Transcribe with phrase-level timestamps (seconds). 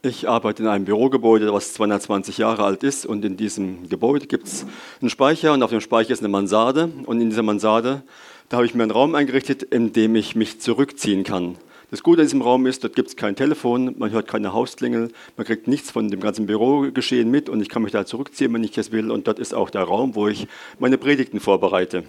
[0.00, 4.46] Ich arbeite in einem Bürogebäude, was 220 Jahre alt ist und in diesem Gebäude gibt
[4.46, 4.64] es
[5.00, 8.04] einen Speicher und auf dem Speicher ist eine Mansarde und in dieser Mansarde,
[8.48, 11.56] da habe ich mir einen Raum eingerichtet, in dem ich mich zurückziehen kann.
[11.90, 15.10] Das Gute an diesem Raum ist, dort gibt es kein Telefon, man hört keine Hausklingel,
[15.36, 18.62] man kriegt nichts von dem ganzen Bürogeschehen mit und ich kann mich da zurückziehen, wenn
[18.62, 20.46] ich das will und dort ist auch der Raum, wo ich
[20.78, 22.04] meine Predigten vorbereite.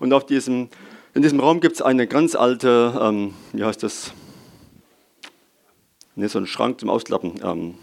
[0.00, 0.70] Und auf diesem,
[1.12, 4.14] in diesem Raum gibt es eine ganz alte, ähm, wie heißt das,
[6.18, 7.34] ne, so ein Schrank zum Ausklappen.
[7.42, 7.74] Ähm,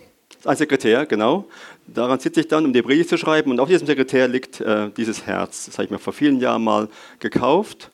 [0.43, 1.45] ein Sekretär, genau.
[1.87, 3.51] Daran sitze ich dann, um die Predigt zu schreiben.
[3.51, 5.65] Und auf diesem Sekretär liegt äh, dieses Herz.
[5.65, 7.91] Das habe ich mir vor vielen Jahren mal gekauft.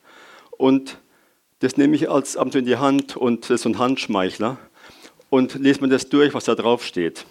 [0.50, 0.98] Und
[1.60, 4.58] das nehme ich als Amt in die Hand und das ist so ein Handschmeichler.
[5.30, 7.24] Und lese mir das durch, was da drauf steht.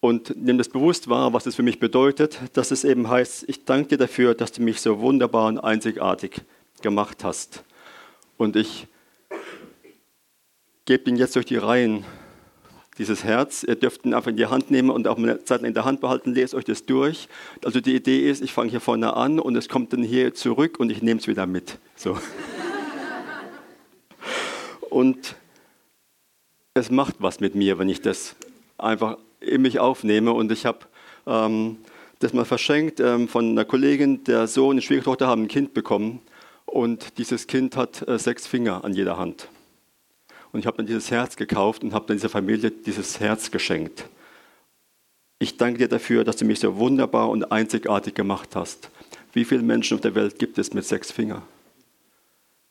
[0.00, 3.64] Und nehme das bewusst wahr, was es für mich bedeutet, dass es eben heißt, ich
[3.64, 6.42] danke dir dafür, dass du mich so wunderbar und einzigartig
[6.82, 7.64] gemacht hast.
[8.36, 8.86] Und ich
[10.86, 12.04] Gebt ihn jetzt durch die Reihen,
[12.98, 13.62] dieses Herz.
[13.62, 15.86] Ihr dürft ihn einfach in die Hand nehmen und auch eine Zeit lang in der
[15.86, 16.34] Hand behalten.
[16.34, 17.28] Lest euch das durch.
[17.64, 20.78] Also die Idee ist, ich fange hier vorne an und es kommt dann hier zurück
[20.78, 21.78] und ich nehme es wieder mit.
[21.96, 22.18] So.
[24.90, 25.36] und
[26.74, 28.36] es macht was mit mir, wenn ich das
[28.76, 30.32] einfach in mich aufnehme.
[30.32, 30.80] Und ich habe
[31.26, 31.78] ähm,
[32.18, 36.20] das mal verschenkt ähm, von einer Kollegin, der Sohn und Schwiegertochter haben ein Kind bekommen.
[36.66, 39.48] Und dieses Kind hat äh, sechs Finger an jeder Hand.
[40.54, 44.04] Und ich habe dann dieses Herz gekauft und habe dann dieser Familie dieses Herz geschenkt.
[45.40, 48.88] Ich danke dir dafür, dass du mich so wunderbar und einzigartig gemacht hast.
[49.32, 51.42] Wie viele Menschen auf der Welt gibt es mit sechs Fingern?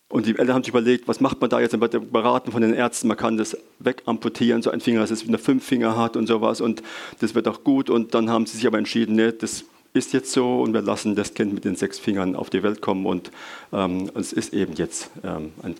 [0.07, 2.61] Und die Eltern haben sich überlegt, was macht man da jetzt bei dem Beraten von
[2.61, 3.09] den Ärzten?
[3.09, 6.61] Man kann das wegamputieren, so ein Finger, dass es nur fünf Finger hat und sowas.
[6.61, 6.81] Und
[7.19, 7.89] das wird auch gut.
[7.89, 11.15] Und dann haben sie sich aber entschieden, nee, das ist jetzt so und wir lassen
[11.15, 13.05] das Kind mit den sechs Fingern auf die Welt kommen.
[13.05, 13.29] Und
[13.73, 15.75] ähm, es ist eben jetzt ähm, ein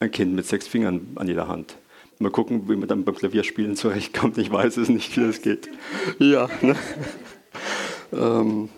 [0.00, 1.76] ein Kind mit sechs Fingern an jeder Hand.
[2.20, 4.38] Mal gucken, wie man dann beim Klavierspielen zurechtkommt.
[4.38, 5.68] Ich weiß es nicht, wie das geht.
[6.18, 6.48] Ja.
[6.62, 6.76] Ne?
[8.12, 8.68] ähm.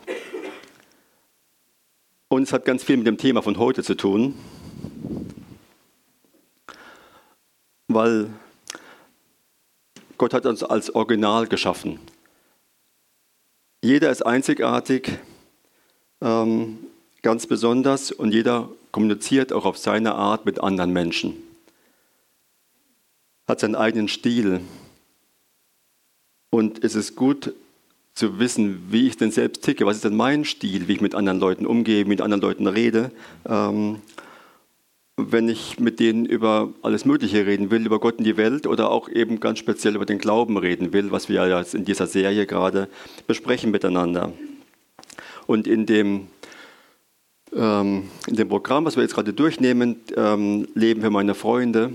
[2.29, 4.35] Und es hat ganz viel mit dem Thema von heute zu tun,
[7.89, 8.31] weil
[10.17, 11.99] Gott hat uns als Original geschaffen.
[13.83, 15.19] Jeder ist einzigartig,
[16.21, 16.79] ähm,
[17.23, 21.35] ganz besonders und jeder kommuniziert auch auf seine Art mit anderen Menschen,
[23.47, 24.61] hat seinen eigenen Stil.
[26.51, 27.55] Und es ist gut
[28.15, 31.15] zu wissen, wie ich denn selbst ticke, was ist denn mein Stil, wie ich mit
[31.15, 33.13] anderen Leuten umgehe, mit anderen Leuten rede.
[33.49, 34.03] Ähm,
[35.17, 38.91] wenn ich mit denen über alles Mögliche reden will, über Gott und die Welt oder
[38.91, 42.47] auch eben ganz speziell über den Glauben reden will, was wir ja in dieser Serie
[42.47, 42.89] gerade
[43.27, 44.33] besprechen miteinander.
[45.47, 46.29] Und in dem
[47.53, 51.91] in dem Programm, was wir jetzt gerade durchnehmen, ähm, Leben für meine Freunde,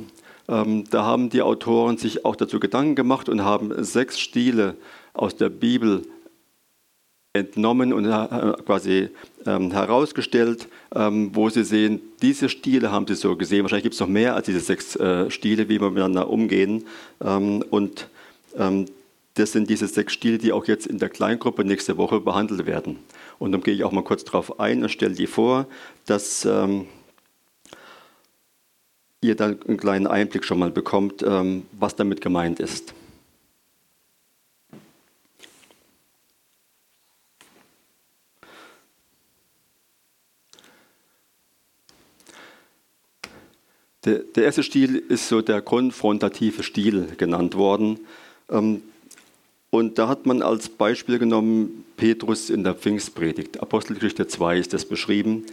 [0.47, 4.75] ähm, da haben die Autoren sich auch dazu Gedanken gemacht und haben sechs Stile
[5.13, 6.05] aus der Bibel
[7.33, 9.09] entnommen und äh, quasi
[9.45, 13.61] herausgestellt, wo sie sehen, diese Stile haben sie so gesehen.
[13.61, 16.85] Wahrscheinlich gibt es noch mehr als diese sechs äh, Stile, wie wir miteinander umgehen.
[17.19, 18.07] und
[19.35, 22.99] das sind diese sechs Stile, die auch jetzt in der Kleingruppe nächste Woche behandelt werden.
[23.39, 25.67] Und dann gehe ich auch mal kurz darauf ein und stelle die vor,
[26.05, 26.87] dass ähm,
[29.21, 32.93] ihr dann einen kleinen Einblick schon mal bekommt, ähm, was damit gemeint ist.
[44.05, 48.01] Der, der, erste Stil ist so der konfrontative Stil genannt worden.
[49.75, 53.61] Und da hat man als Beispiel genommen Petrus in der Pfingstpredigt.
[53.61, 55.43] Apostelgeschichte 2 ist das beschrieben.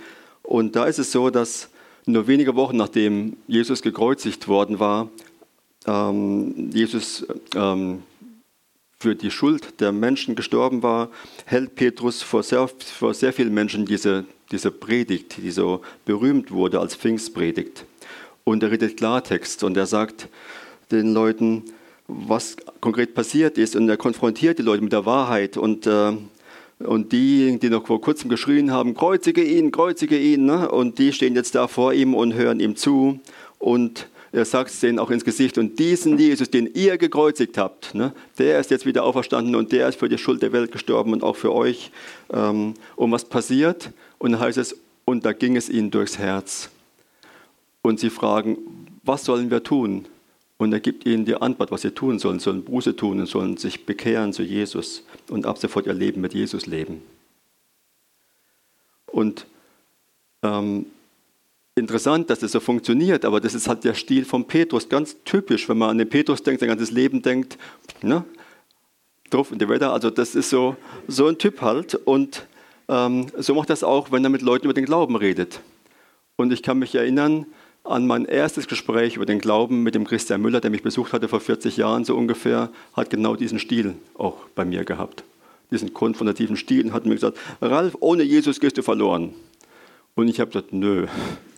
[0.45, 1.71] Und da ist es so, dass
[2.07, 5.09] nur wenige Wochen nachdem Jesus gekreuzigt worden war,
[5.89, 8.05] ähm, Jesus ähm,
[9.01, 11.11] für die Schuld der Menschen gestorben war,
[11.45, 16.79] hält Petrus vor sehr, vor sehr vielen Menschen diese, diese Predigt, die so berühmt wurde
[16.79, 17.87] als Pfingstpredigt.
[18.45, 20.29] Und er redet Klartext und er sagt
[20.93, 21.65] den Leuten,
[22.09, 23.77] was konkret passiert ist.
[23.77, 25.57] Und er konfrontiert die Leute mit der Wahrheit.
[25.57, 26.13] Und, äh,
[26.79, 30.71] und diejenigen, die noch vor kurzem geschrien haben, kreuzige ihn, kreuzige ihn, ne?
[30.71, 33.21] und die stehen jetzt da vor ihm und hören ihm zu.
[33.59, 35.59] Und er sagt es denen auch ins Gesicht.
[35.59, 39.89] Und diesen Jesus, den ihr gekreuzigt habt, ne, der ist jetzt wieder auferstanden und der
[39.89, 41.91] ist für die Schuld der Welt gestorben und auch für euch.
[42.33, 43.91] Ähm, und was passiert?
[44.19, 44.75] Und dann heißt es,
[45.05, 46.71] und da ging es ihnen durchs Herz.
[47.83, 48.57] Und sie fragen,
[49.05, 50.07] was sollen wir tun?
[50.59, 53.27] Und er gibt ihnen die Antwort, was sie tun sollen, Sie sollen Buße tun und
[53.27, 57.03] sollen sich bekehren zu Jesus und ab sofort ihr Leben mit Jesus leben.
[59.07, 59.47] Und
[60.43, 60.87] ähm,
[61.75, 65.69] interessant, dass das so funktioniert, aber das ist halt der Stil von Petrus, ganz typisch,
[65.69, 67.59] wenn man an den Petrus denkt, sein ganzes Leben denkt,
[68.03, 68.25] ne?
[69.31, 70.77] drauf in die Wetter, also das ist so,
[71.09, 72.47] so ein Typ halt und
[72.89, 75.61] ähm, so macht das auch, wenn er mit Leuten über den Glauben redet.
[76.37, 77.47] Und ich kann mich erinnern
[77.85, 81.29] an mein erstes Gespräch über den Glauben mit dem Christian Müller, der mich besucht hatte
[81.29, 85.25] vor 40 Jahren so ungefähr, hat genau diesen Stil auch bei mir gehabt.
[85.71, 89.35] Diesen konfrontativen Stil und hat mir gesagt, Ralf, ohne Jesus gehst du verloren.
[90.15, 91.07] Und ich habe gesagt, nö,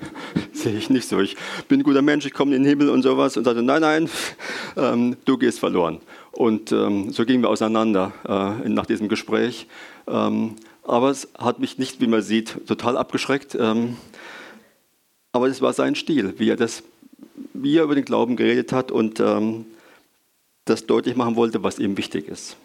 [0.53, 1.21] sehe ich nicht so.
[1.21, 1.37] Ich
[1.69, 3.37] bin ein guter Mensch, ich komme in den Himmel und sowas.
[3.37, 4.09] Und sagte, nein, nein,
[4.77, 6.01] ähm, du gehst verloren.
[6.31, 9.67] Und ähm, so gingen wir auseinander äh, nach diesem Gespräch.
[10.07, 10.55] Ähm,
[10.85, 13.57] aber es hat mich nicht, wie man sieht, total abgeschreckt.
[15.35, 16.85] Aber es war sein Stil, wie er, das,
[17.55, 19.67] wie er über den Glauben geredet hat und ähm,
[20.65, 22.57] das deutlich machen wollte, was ihm wichtig ist.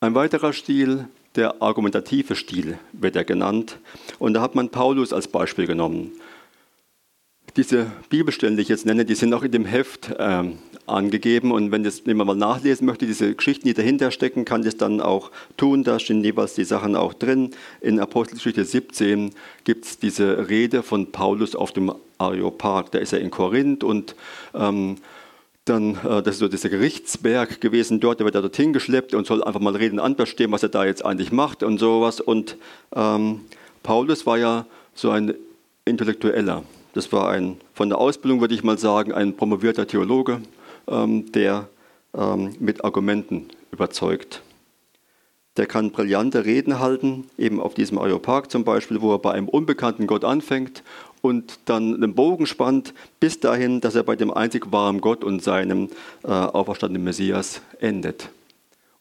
[0.00, 1.06] Ein weiterer Stil
[1.36, 3.78] der argumentative Stil wird er genannt.
[4.18, 6.10] Und da hat man Paulus als Beispiel genommen.
[7.58, 10.44] Diese Bibelstellen, die ich jetzt nenne, die sind auch in dem Heft äh,
[10.86, 11.50] angegeben.
[11.50, 15.32] Und wenn jemand mal nachlesen möchte, diese Geschichten, die dahinter stecken, kann das dann auch
[15.56, 15.82] tun.
[15.82, 17.50] Da stehen jeweils die Sachen auch drin.
[17.80, 19.32] In Apostelgeschichte 17
[19.64, 22.92] gibt es diese Rede von Paulus auf dem Areopag.
[22.92, 24.14] Da ist er in Korinth und
[24.54, 24.98] ähm,
[25.64, 29.26] dann, äh, das ist so dieser Gerichtsberg gewesen dort, der wird er dorthin geschleppt und
[29.26, 32.20] soll einfach mal reden und verstehen, was er da jetzt eigentlich macht und sowas.
[32.20, 32.56] Und
[32.94, 33.40] ähm,
[33.82, 34.64] Paulus war ja
[34.94, 35.34] so ein
[35.84, 36.62] Intellektueller.
[36.94, 40.40] Das war ein, von der Ausbildung würde ich mal sagen, ein promovierter Theologe,
[40.88, 41.68] ähm, der
[42.14, 44.42] ähm, mit Argumenten überzeugt.
[45.56, 49.48] Der kann brillante Reden halten, eben auf diesem Areopag zum Beispiel, wo er bei einem
[49.48, 50.84] unbekannten Gott anfängt
[51.20, 55.42] und dann den Bogen spannt bis dahin, dass er bei dem einzig wahren Gott und
[55.42, 55.88] seinem
[56.22, 58.28] äh, auferstandenen Messias endet.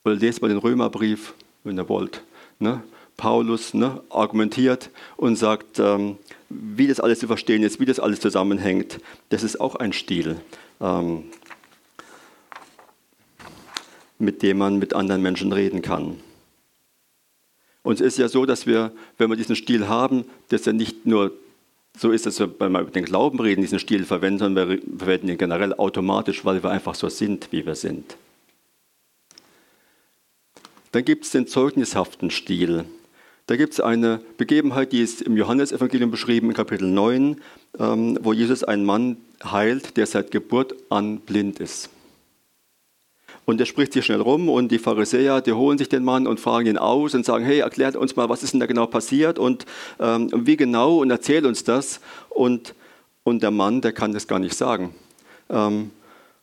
[0.03, 2.23] Oder lest mal den Römerbrief, wenn ihr wollt.
[2.59, 2.81] Ne?
[3.17, 6.17] Paulus ne, argumentiert und sagt, ähm,
[6.49, 8.99] wie das alles zu verstehen ist, wie das alles zusammenhängt.
[9.29, 10.37] Das ist auch ein Stil,
[10.79, 11.25] ähm,
[14.17, 16.19] mit dem man mit anderen Menschen reden kann.
[17.83, 21.05] Und es ist ja so, dass wir, wenn wir diesen Stil haben, dass er nicht
[21.05, 21.31] nur
[21.97, 25.29] so ist es, wenn wir über den Glauben reden, diesen Stil verwenden, sondern wir verwenden
[25.29, 28.17] ihn generell automatisch, weil wir einfach so sind, wie wir sind.
[30.91, 32.85] Dann gibt es den zeugnishaften Stil.
[33.47, 37.39] Da gibt es eine Begebenheit, die ist im Johannesevangelium beschrieben, in Kapitel 9,
[37.79, 41.89] ähm, wo Jesus einen Mann heilt, der seit Geburt an blind ist.
[43.45, 46.41] Und er spricht sich schnell rum und die Pharisäer, die holen sich den Mann und
[46.41, 49.39] fragen ihn aus und sagen, hey, erklärt uns mal, was ist denn da genau passiert
[49.39, 49.65] und
[50.01, 52.01] ähm, wie genau und erzähl uns das.
[52.27, 52.75] Und,
[53.23, 54.93] und der Mann, der kann das gar nicht sagen,
[55.49, 55.91] ähm,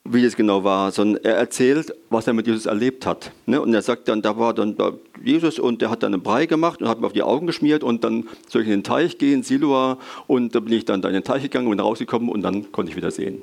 [0.07, 3.33] wie das genau war, sondern er erzählt, was er mit Jesus erlebt hat.
[3.47, 3.61] Ne?
[3.61, 4.93] Und er sagt dann, da war dann da
[5.25, 7.83] Jesus und der hat dann einen Brei gemacht und hat mir auf die Augen geschmiert
[7.83, 11.13] und dann soll ich in den Teich gehen, Siloa, und da bin ich dann in
[11.15, 13.43] den Teich gegangen und rausgekommen und dann konnte ich wieder sehen.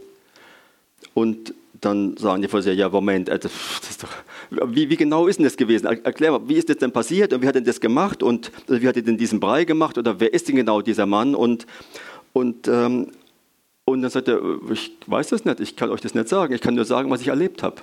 [1.16, 3.50] Und dann sagen die Pharisäer, ja, Moment, also,
[4.00, 5.88] doch, wie, wie, genau ist denn das gewesen?
[5.88, 8.80] Erklär mal, wie ist das denn passiert und wie hat er das gemacht und also
[8.80, 11.34] wie hat er denn diesen Brei gemacht oder wer ist denn genau dieser Mann?
[11.34, 11.66] Und,
[12.34, 13.08] und, ähm,
[13.92, 14.42] und dann sagt er,
[14.72, 17.22] ich weiß das nicht, ich kann euch das nicht sagen, ich kann nur sagen, was
[17.22, 17.78] ich erlebt habe.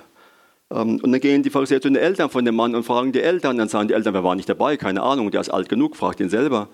[0.71, 3.21] Ähm, und dann gehen die Pharisäer zu den Eltern von dem Mann und fragen die
[3.21, 5.95] Eltern, dann sagen die Eltern, wir waren nicht dabei, keine Ahnung, der ist alt genug,
[5.95, 6.67] fragt ihn selber.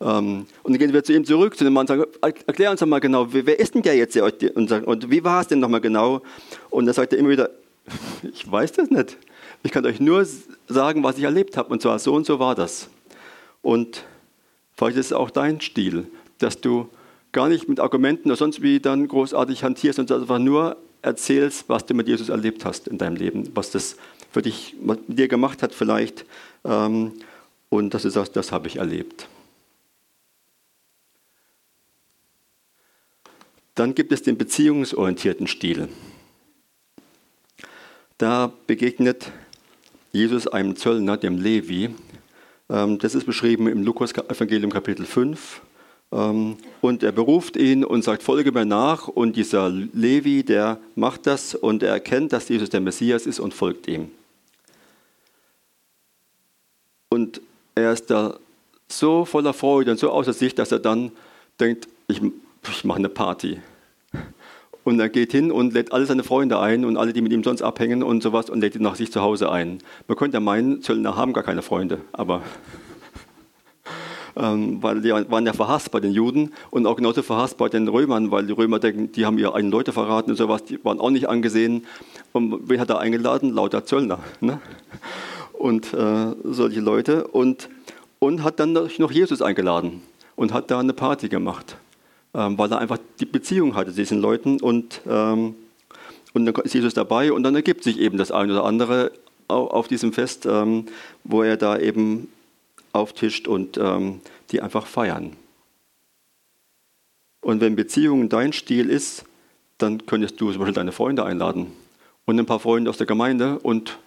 [0.00, 2.04] Ähm, und dann gehen wir zu ihm zurück, zu dem Mann und sagen,
[2.46, 4.16] erklär uns doch mal genau, wer ist denn der jetzt?
[4.16, 6.22] Und wie war es denn nochmal genau?
[6.70, 7.50] Und dann sagt er immer wieder,
[8.32, 9.16] ich weiß das nicht.
[9.62, 10.26] Ich kann euch nur
[10.68, 11.70] sagen, was ich erlebt habe.
[11.70, 12.88] Und zwar so und so war das.
[13.62, 14.04] Und
[14.74, 16.06] vielleicht ist es auch dein Stil,
[16.38, 16.88] dass du
[17.32, 21.86] gar nicht mit Argumenten oder sonst wie dann großartig hantierst, sondern einfach nur erzählst, was
[21.86, 23.96] du mit Jesus erlebt hast in deinem Leben, was das
[24.30, 26.24] für dich mit dir gemacht hat vielleicht.
[26.64, 27.12] Ähm,
[27.68, 29.28] und dass du sagst, das habe ich erlebt.
[33.76, 35.88] Dann gibt es den beziehungsorientierten Stil.
[38.18, 39.30] Da begegnet
[40.12, 41.94] Jesus einem Zöllner, dem Levi.
[42.68, 45.62] Ähm, das ist beschrieben im Lukas-Evangelium Kapitel 5.
[46.12, 49.08] Ähm, und er beruft ihn und sagt, folge mir nach.
[49.08, 53.54] Und dieser Levi, der macht das und er erkennt, dass Jesus der Messias ist und
[53.54, 54.10] folgt ihm.
[57.10, 57.40] Und
[57.74, 58.38] er ist da
[58.88, 61.12] so voller Freude und so außer sich, dass er dann
[61.58, 62.20] denkt, ich,
[62.68, 63.60] ich mache eine Party.
[64.82, 67.44] Und er geht hin und lädt alle seine Freunde ein und alle, die mit ihm
[67.44, 69.78] sonst abhängen und sowas und lädt ihn nach sich zu Hause ein.
[70.08, 72.42] Man könnte ja meinen, Zöllner haben gar keine Freunde, aber
[74.34, 78.30] weil die waren ja verhasst bei den Juden und auch genauso verhasst bei den Römern,
[78.30, 81.10] weil die Römer denken, die haben ihre eigenen Leute verraten und sowas, die waren auch
[81.10, 81.86] nicht angesehen.
[82.32, 83.52] Und wen hat er eingeladen?
[83.52, 84.20] Lauter Zöllner.
[84.40, 84.60] Ne?
[85.52, 87.26] Und äh, solche Leute.
[87.26, 87.68] Und,
[88.18, 90.02] und hat dann noch Jesus eingeladen
[90.40, 91.76] und hat da eine Party gemacht,
[92.32, 95.54] ähm, weil er einfach die Beziehung hatte zu diesen Leuten und, ähm,
[96.32, 99.12] und dann ist Jesus dabei und dann ergibt sich eben das eine oder andere
[99.48, 100.86] auf diesem Fest, ähm,
[101.24, 102.28] wo er da eben
[102.92, 104.20] auftischt und ähm,
[104.50, 105.36] die einfach feiern.
[107.40, 109.24] Und wenn Beziehung dein Stil ist,
[109.78, 111.72] dann könntest du zum Beispiel deine Freunde einladen
[112.26, 113.98] und ein paar Freunde aus der Gemeinde und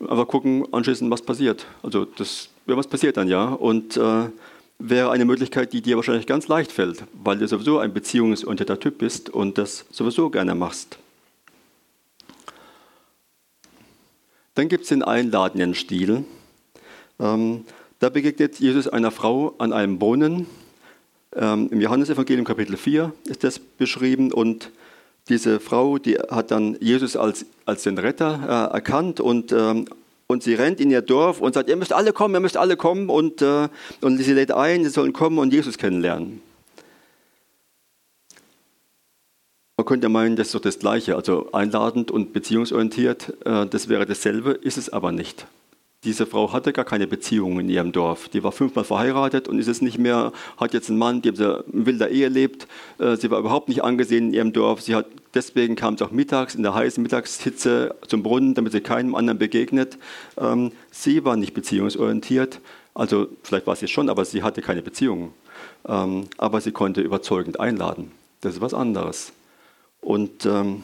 [0.00, 1.66] einfach gucken, anschließend, was passiert.
[1.82, 3.46] Also das, ja, was passiert dann ja?
[3.48, 4.28] Und äh,
[4.78, 8.98] wäre eine Möglichkeit, die dir wahrscheinlich ganz leicht fällt, weil du sowieso ein beziehungsorientierter Typ
[8.98, 10.98] bist und das sowieso gerne machst.
[14.54, 16.24] Dann gibt es den einladenden Stil.
[17.18, 17.64] Ähm,
[18.02, 20.48] da begegnet Jesus einer Frau an einem Brunnen.
[21.36, 24.72] Ähm, Im Johannesevangelium Kapitel 4 ist das beschrieben und
[25.28, 29.84] diese Frau, die hat dann Jesus als, als den Retter äh, erkannt und, ähm,
[30.26, 32.76] und sie rennt in ihr Dorf und sagt, ihr müsst alle kommen, ihr müsst alle
[32.76, 33.68] kommen und, äh,
[34.00, 36.42] und sie lädt ein, sie sollen kommen und Jesus kennenlernen.
[39.76, 44.06] Man könnte meinen, das ist doch das Gleiche, also einladend und beziehungsorientiert, äh, das wäre
[44.06, 45.46] dasselbe, ist es aber nicht.
[46.04, 48.28] Diese Frau hatte gar keine Beziehung in ihrem Dorf.
[48.28, 51.86] Die war fünfmal verheiratet und ist es nicht mehr, hat jetzt einen Mann, der in
[51.86, 52.66] wilder Ehe lebt.
[52.98, 54.80] Äh, sie war überhaupt nicht angesehen in ihrem Dorf.
[54.82, 58.80] Sie hat, deswegen kam sie auch mittags in der heißen Mittagshitze zum Brunnen, damit sie
[58.80, 59.96] keinem anderen begegnet.
[60.36, 62.60] Ähm, sie war nicht beziehungsorientiert.
[62.94, 65.32] Also vielleicht war sie es schon, aber sie hatte keine Beziehung.
[65.86, 68.10] Ähm, aber sie konnte überzeugend einladen.
[68.40, 69.32] Das ist was anderes.
[70.00, 70.82] Und, ähm,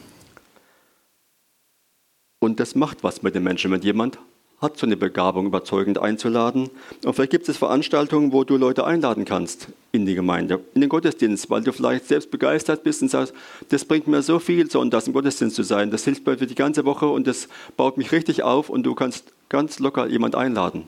[2.39, 4.17] und das macht was mit den Menschen, wenn jemand
[4.61, 6.69] hat so eine Begabung, überzeugend einzuladen.
[7.05, 10.89] Und vielleicht gibt es Veranstaltungen, wo du Leute einladen kannst in die Gemeinde, in den
[10.89, 13.33] Gottesdienst, weil du vielleicht selbst begeistert bist und sagst,
[13.69, 15.91] das bringt mir so viel, sonntags im Gottesdienst zu sein.
[15.91, 17.47] Das hilft mir für die ganze Woche und das
[17.77, 20.83] baut mich richtig auf und du kannst ganz locker jemand einladen.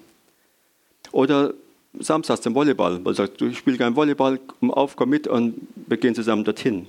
[1.11, 1.53] Oder
[1.97, 5.55] samstags zum Volleyball, weil du sagst, du spielst gerne Volleyball, komm auf, komm mit und
[5.87, 6.87] wir gehen zusammen dorthin.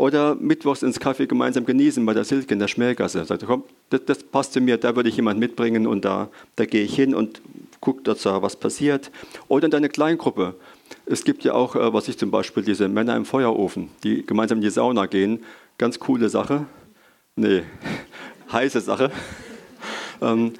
[0.00, 3.22] Oder mittwochs ins Kaffee gemeinsam genießen bei der Silke in der Schmähgasse.
[3.26, 6.64] Sagt, komm, das, das passt zu mir, da würde ich jemanden mitbringen und da, da
[6.64, 7.42] gehe ich hin und
[7.80, 9.10] gucke dort, was passiert.
[9.48, 10.54] Oder in deine Kleingruppe.
[11.04, 14.56] Es gibt ja auch, äh, was ich zum Beispiel, diese Männer im Feuerofen, die gemeinsam
[14.56, 15.44] in die Sauna gehen.
[15.76, 16.64] Ganz coole Sache.
[17.36, 17.64] Nee,
[18.52, 19.10] heiße Sache.
[20.22, 20.54] ähm,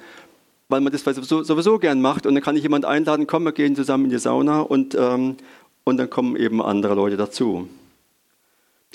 [0.69, 3.53] weil man das sowieso, sowieso gern macht und dann kann ich jemanden einladen, komm, wir
[3.53, 5.37] gehen zusammen in die Sauna und, ähm,
[5.83, 7.67] und dann kommen eben andere Leute dazu.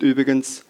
[0.00, 0.66] Übrigens,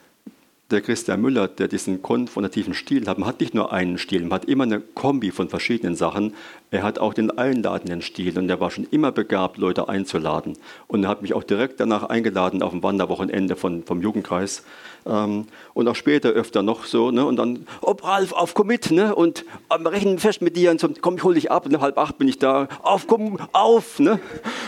[0.70, 4.46] der Christian Müller, der diesen konfrontativen Stil hat, hat nicht nur einen Stil, man hat
[4.46, 6.34] immer eine Kombi von verschiedenen Sachen.
[6.72, 10.58] Er hat auch den einladenden Stil und er war schon immer begabt, Leute einzuladen.
[10.88, 14.64] Und er hat mich auch direkt danach eingeladen auf dem Wanderwochenende von, vom Jugendkreis.
[15.06, 17.12] Ähm, und auch später öfter noch so.
[17.12, 17.24] Ne?
[17.24, 18.90] Und dann, oh Ralf, auf, komm mit.
[18.90, 19.14] Ne?
[19.14, 20.72] Und wir rechnen fest mit dir.
[20.72, 21.66] Und so, komm, ich hol dich ab.
[21.66, 22.66] Und halb acht bin ich da.
[22.82, 24.00] Auf, komm, auf.
[24.00, 24.18] Ne?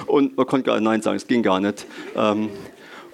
[0.07, 1.87] Und man konnte gar Nein sagen, es ging gar nicht.
[2.17, 2.51] Ähm,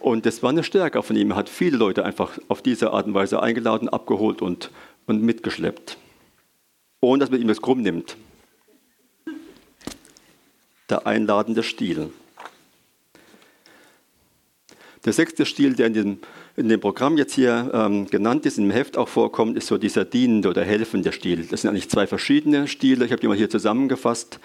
[0.05, 1.31] und das war eine Stärke von ihm.
[1.31, 4.71] Er hat viele Leute einfach auf diese Art und Weise eingeladen, abgeholt und,
[5.07, 5.97] und mitgeschleppt.
[7.01, 8.17] Ohne dass man ihm das krumm nimmt.
[10.91, 12.11] Der einladende Stil.
[15.07, 16.19] Der sechste Stil, der in dem,
[16.57, 20.05] in dem Programm jetzt hier ähm, genannt ist, im Heft auch vorkommt, ist so dieser
[20.05, 21.47] dienende oder helfende Stil.
[21.47, 23.07] Das sind eigentlich zwei verschiedene Stile.
[23.07, 24.39] Ich habe die mal hier zusammengefasst.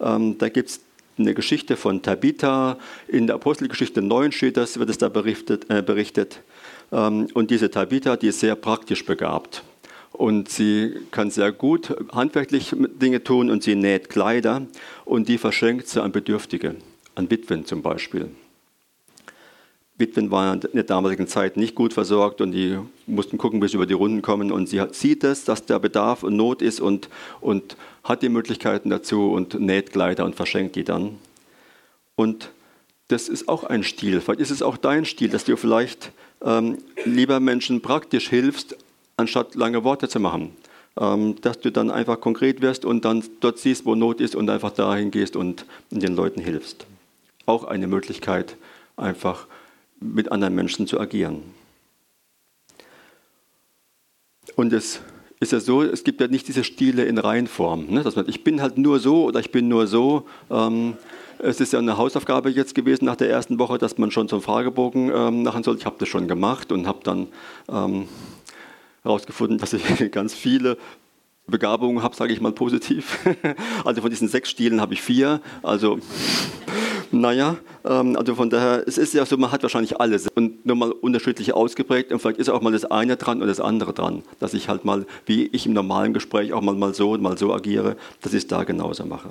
[0.00, 0.80] Ähm, da gibt es
[1.18, 2.78] eine Geschichte von Tabitha.
[3.08, 5.70] In der Apostelgeschichte 9 steht das, wird es da berichtet.
[5.70, 6.40] Äh, berichtet.
[6.92, 9.62] Ähm, und diese Tabitha, die ist sehr praktisch begabt.
[10.12, 14.62] Und sie kann sehr gut handwerklich Dinge tun und sie näht Kleider
[15.04, 16.76] und die verschenkt sie an Bedürftige,
[17.16, 18.30] an Witwen zum Beispiel.
[19.96, 23.76] Witwen waren in der damaligen Zeit nicht gut versorgt und die mussten gucken, bis sie
[23.76, 24.50] über die Runden kommen.
[24.50, 27.08] Und sie sieht es, dass da Bedarf und Not ist und,
[27.40, 31.18] und hat die Möglichkeiten dazu und näht Kleider und verschenkt die dann.
[32.16, 32.50] Und
[33.08, 34.20] das ist auch ein Stil.
[34.20, 36.10] Vielleicht ist es auch dein Stil, dass du vielleicht
[36.42, 38.76] ähm, lieber Menschen praktisch hilfst,
[39.16, 40.56] anstatt lange Worte zu machen.
[40.96, 44.48] Ähm, dass du dann einfach konkret wirst und dann dort siehst, wo Not ist und
[44.48, 46.86] einfach dahin gehst und den Leuten hilfst.
[47.46, 48.56] Auch eine Möglichkeit,
[48.96, 49.46] einfach
[50.04, 51.42] mit anderen Menschen zu agieren.
[54.56, 55.00] Und es
[55.40, 57.86] ist ja so, es gibt ja nicht diese Stile in Reihenform.
[57.86, 58.02] Ne?
[58.02, 60.26] Dass man, ich bin halt nur so oder ich bin nur so.
[60.50, 60.96] Ähm,
[61.38, 64.40] es ist ja eine Hausaufgabe jetzt gewesen nach der ersten Woche, dass man schon zum
[64.40, 65.76] Fragebogen ähm, machen soll.
[65.76, 67.26] Ich habe das schon gemacht und habe dann
[67.68, 68.08] ähm,
[69.02, 69.82] herausgefunden, dass ich
[70.12, 70.78] ganz viele
[71.46, 73.18] Begabungen habe, sage ich mal positiv.
[73.84, 75.40] also von diesen sechs Stilen habe ich vier.
[75.62, 75.98] Also
[77.14, 80.74] naja, ähm, also von daher, es ist ja so, man hat wahrscheinlich alles und nur
[80.74, 84.24] mal unterschiedlich ausgeprägt und vielleicht ist auch mal das eine dran und das andere dran,
[84.40, 87.38] dass ich halt mal, wie ich im normalen Gespräch auch mal, mal so und mal
[87.38, 89.30] so agiere, dass ich es da genauso mache.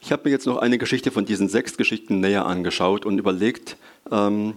[0.00, 3.76] Ich habe mir jetzt noch eine Geschichte von diesen sechs Geschichten näher angeschaut und überlegt,
[4.10, 4.54] ähm,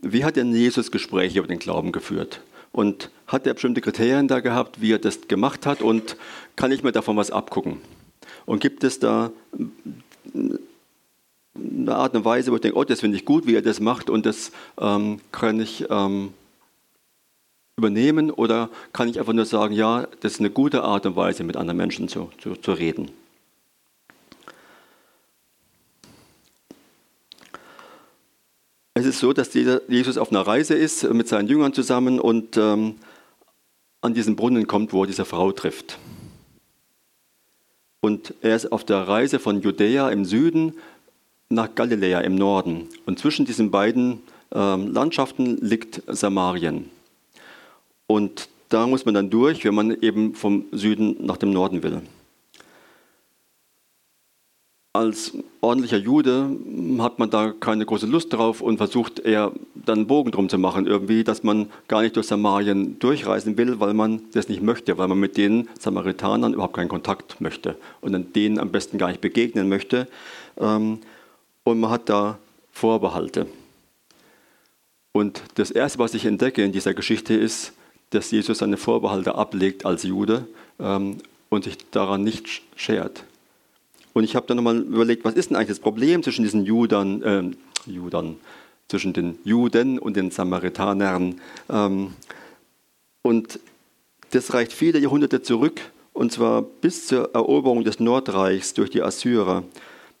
[0.00, 2.40] wie hat denn Jesus Gespräche über den Glauben geführt?
[2.78, 5.82] Und hat er bestimmte Kriterien da gehabt, wie er das gemacht hat?
[5.82, 6.16] Und
[6.54, 7.78] kann ich mir davon was abgucken?
[8.46, 9.32] Und gibt es da
[10.32, 10.60] eine
[11.88, 14.08] Art und Weise, wo ich denke, oh, das finde ich gut, wie er das macht
[14.08, 16.32] und das ähm, kann ich ähm,
[17.76, 18.30] übernehmen?
[18.30, 21.56] Oder kann ich einfach nur sagen, ja, das ist eine gute Art und Weise, mit
[21.56, 23.10] anderen Menschen zu, zu, zu reden?
[28.98, 32.96] Es ist so, dass Jesus auf einer Reise ist mit seinen Jüngern zusammen und ähm,
[34.00, 36.00] an diesen Brunnen kommt, wo er diese Frau trifft.
[38.00, 40.74] Und er ist auf der Reise von Judäa im Süden
[41.48, 42.88] nach Galiläa im Norden.
[43.06, 44.20] Und zwischen diesen beiden
[44.52, 46.90] ähm, Landschaften liegt Samarien.
[48.08, 52.02] Und da muss man dann durch, wenn man eben vom Süden nach dem Norden will
[54.92, 56.50] als ordentlicher Jude
[56.98, 60.58] hat man da keine große Lust drauf und versucht eher dann einen Bogen drum zu
[60.58, 64.98] machen, irgendwie, dass man gar nicht durch Samarien durchreisen will, weil man das nicht möchte,
[64.98, 69.08] weil man mit den Samaritanern überhaupt keinen Kontakt möchte und dann denen am besten gar
[69.08, 70.08] nicht begegnen möchte.
[70.58, 71.00] Ähm,
[71.64, 72.38] und man hat da
[72.72, 73.46] Vorbehalte.
[75.12, 77.72] Und das Erste, was ich entdecke in dieser Geschichte, ist,
[78.10, 80.46] dass Jesus seine Vorbehalte ablegt als Jude
[80.78, 81.18] ähm,
[81.50, 83.24] und sich daran nicht schert.
[84.18, 87.22] Und ich habe dann nochmal überlegt, was ist denn eigentlich das Problem zwischen diesen Judern,
[87.22, 88.34] äh, Judern,
[88.88, 91.40] zwischen den Juden und den Samaritanern.
[91.70, 92.14] Ähm,
[93.22, 93.60] und
[94.32, 95.80] das reicht viele Jahrhunderte zurück,
[96.14, 99.62] und zwar bis zur Eroberung des Nordreichs durch die Assyrer.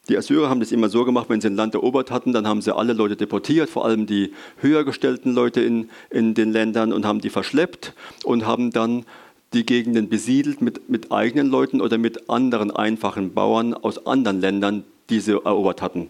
[0.08, 2.62] Die Assyrer haben das immer so gemacht, wenn sie ein Land erobert hatten, dann haben
[2.62, 7.04] sie alle Leute deportiert, vor allem die höher gestellten Leute in, in den Ländern und
[7.04, 9.06] haben die verschleppt und haben dann
[9.52, 14.84] die Gegenden besiedelt mit, mit eigenen Leuten oder mit anderen einfachen Bauern aus anderen Ländern,
[15.08, 16.08] die sie erobert hatten,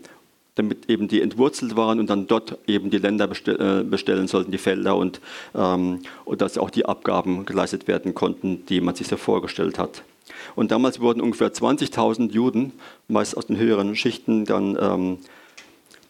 [0.57, 4.59] damit eben die entwurzelt waren und dann dort eben die Länder äh, bestellen sollten, die
[4.59, 5.21] Felder und,
[5.55, 10.03] ähm, und dass auch die Abgaben geleistet werden konnten, die man sich so vorgestellt hat.
[10.57, 12.73] Und damals wurden ungefähr 20.000 Juden,
[13.07, 15.19] meist aus den höheren Schichten, dann ähm,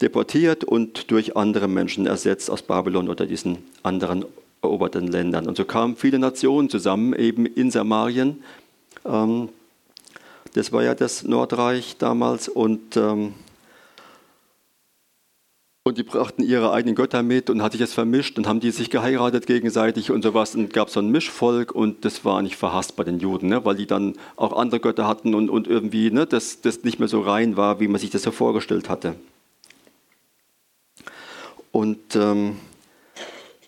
[0.00, 4.24] deportiert und durch andere Menschen ersetzt aus Babylon oder diesen anderen
[4.62, 5.46] eroberten Ländern.
[5.46, 8.42] Und so kamen viele Nationen zusammen, eben in Samarien.
[9.04, 9.48] Ähm,
[10.54, 13.34] das war ja das Nordreich damals und, ähm,
[15.84, 18.70] und die brachten ihre eigenen Götter mit und hat sich das vermischt und haben die
[18.70, 22.96] sich geheiratet gegenseitig und sowas und gab so ein Mischvolk und das war nicht verhasst
[22.96, 26.26] bei den Juden, ne, weil die dann auch andere Götter hatten und, und irgendwie ne,
[26.26, 29.14] das, das nicht mehr so rein war, wie man sich das so vorgestellt hatte.
[31.70, 32.56] Und ähm,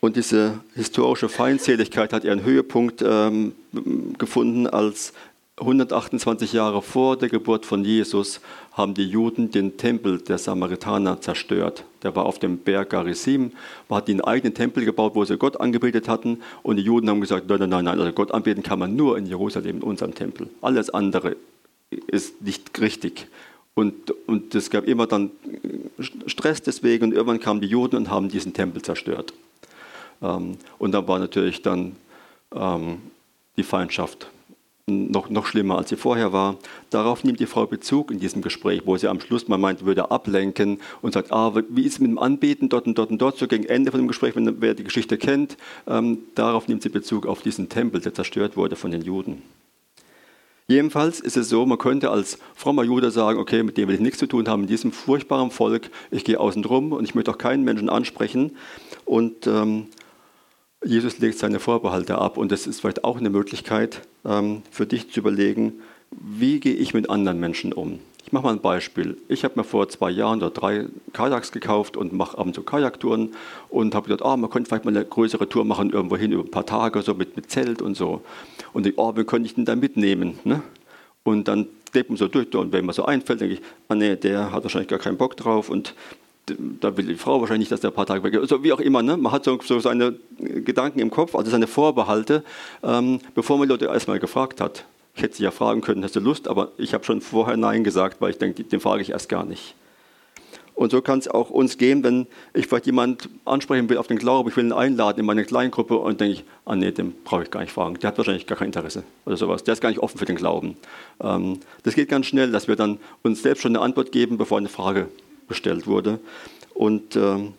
[0.01, 3.53] und diese historische Feindseligkeit hat ihren Höhepunkt ähm,
[4.19, 5.13] gefunden, als
[5.61, 8.41] 128 Jahre vor der Geburt von Jesus
[8.73, 11.85] haben die Juden den Tempel der Samaritaner zerstört.
[12.03, 13.53] Der war auf dem Berg Garizim,
[13.91, 16.41] man hat einen eigenen Tempel gebaut, wo sie Gott angebetet hatten.
[16.63, 19.27] Und die Juden haben gesagt, nein, nein, nein, also Gott anbeten kann man nur in
[19.27, 20.49] Jerusalem, in unserem Tempel.
[20.63, 21.37] Alles andere
[22.07, 23.27] ist nicht richtig.
[23.75, 25.31] Und, und es gab immer dann
[26.27, 29.35] Stress deswegen und irgendwann kamen die Juden und haben diesen Tempel zerstört.
[30.23, 31.97] Ähm, und da war natürlich dann
[32.55, 32.99] ähm,
[33.57, 34.29] die Feindschaft
[34.91, 36.57] noch, noch schlimmer, als sie vorher war.
[36.91, 40.11] Darauf nimmt die Frau Bezug in diesem Gespräch, wo sie am Schluss mal meint, würde
[40.11, 43.39] ablenken und sagt, ah, wie ist es mit dem Anbeten dort und dort und dort,
[43.39, 45.57] so gegen Ende von dem Gespräch, wenn wer die Geschichte kennt,
[45.87, 49.43] ähm, darauf nimmt sie Bezug auf diesen Tempel, der zerstört wurde von den Juden.
[50.67, 54.01] Jedenfalls ist es so, man könnte als frommer Jude sagen, okay, mit dem will ich
[54.01, 57.33] nichts zu tun haben, mit diesem furchtbaren Volk, ich gehe außen drum und ich möchte
[57.33, 58.57] auch keinen Menschen ansprechen.
[59.05, 59.89] Und ähm,
[60.85, 65.11] Jesus legt seine Vorbehalte ab und das ist vielleicht auch eine Möglichkeit ähm, für dich
[65.11, 65.75] zu überlegen,
[66.11, 68.01] wie gehe ich mit anderen Menschen um.
[68.25, 69.17] Ich mache mal ein Beispiel.
[69.29, 72.63] Ich habe mir vor zwei Jahren oder drei Kajaks gekauft und mache ab und zu
[72.63, 73.35] Kajaktouren
[73.69, 76.45] und habe gedacht, oh, man könnte vielleicht mal eine größere Tour machen, irgendwo hin, über
[76.45, 78.23] ein paar Tage, so mit, mit Zelt und so.
[78.73, 80.39] Und ich, oh, wie könnte ich denn da mitnehmen?
[80.45, 80.63] Ne?
[81.25, 84.17] Und dann lebt man so durch und wenn mir so einfällt, denke ich, ah nee,
[84.17, 85.95] der hat wahrscheinlich gar keinen Bock drauf und
[86.47, 88.41] da will die Frau wahrscheinlich nicht, dass der ein paar Tage weg ist.
[88.41, 89.17] Also wie auch immer, ne?
[89.17, 92.45] man hat so, so, seine Gedanken im Kopf, also seine Vorbehalte,
[92.83, 94.85] ähm, bevor man Leute erstmal gefragt hat.
[95.15, 97.85] Ich hätte sie ja fragen können, hast du Lust, aber ich habe schon vorher Nein
[97.85, 99.75] gesagt, weil ich denke, den frage ich erst gar nicht.
[100.75, 104.17] Und so kann es auch uns gehen, wenn ich vielleicht jemand ansprechen will auf den
[104.17, 107.43] Glauben, ich will ihn einladen in meine Kleingruppe und denke ich, ah nee, den brauche
[107.43, 107.99] ich gar nicht fragen.
[107.99, 109.63] Der hat wahrscheinlich gar kein Interesse oder sowas.
[109.63, 110.79] Der ist gar nicht offen für den Glauben.
[111.23, 114.57] Ähm, das geht ganz schnell, dass wir dann uns selbst schon eine Antwort geben, bevor
[114.57, 115.09] eine Frage
[115.51, 116.19] gestellt wurde.
[116.73, 117.53] Und, äh,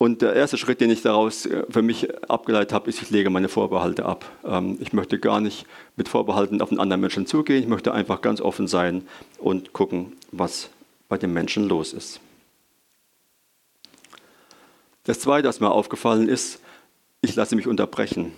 [0.00, 3.30] Und der erste Schritt, den ich daraus äh, für mich abgeleitet habe, ist, ich lege
[3.30, 4.24] meine Vorbehalte ab.
[4.44, 7.64] Ähm, ich möchte gar nicht mit Vorbehalten auf einen anderen Menschen zugehen.
[7.64, 9.02] Ich möchte einfach ganz offen sein
[9.38, 10.70] und gucken, was
[11.08, 12.20] bei dem Menschen los ist.
[15.02, 16.60] Das Zweite, was mir aufgefallen ist,
[17.20, 18.30] ich lasse mich unterbrechen.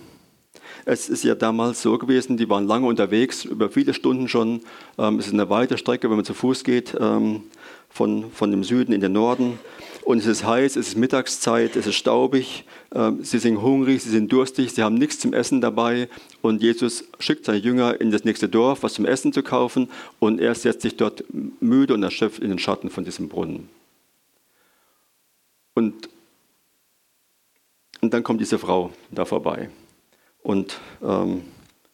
[0.85, 4.61] Es ist ja damals so gewesen, die waren lange unterwegs, über viele Stunden schon.
[4.97, 7.43] Ähm, es ist eine weite Strecke, wenn man zu Fuß geht, ähm,
[7.89, 9.59] von, von dem Süden in den Norden.
[10.03, 14.09] Und es ist heiß, es ist Mittagszeit, es ist staubig, ähm, sie sind hungrig, sie
[14.09, 16.09] sind durstig, sie haben nichts zum Essen dabei.
[16.41, 19.89] Und Jesus schickt seine Jünger in das nächste Dorf, was zum Essen zu kaufen.
[20.19, 21.23] Und er setzt sich dort
[21.59, 23.69] müde und erschöpft in den Schatten von diesem Brunnen.
[25.75, 26.09] Und,
[28.01, 29.69] und dann kommt diese Frau da vorbei.
[30.43, 31.43] Und ähm,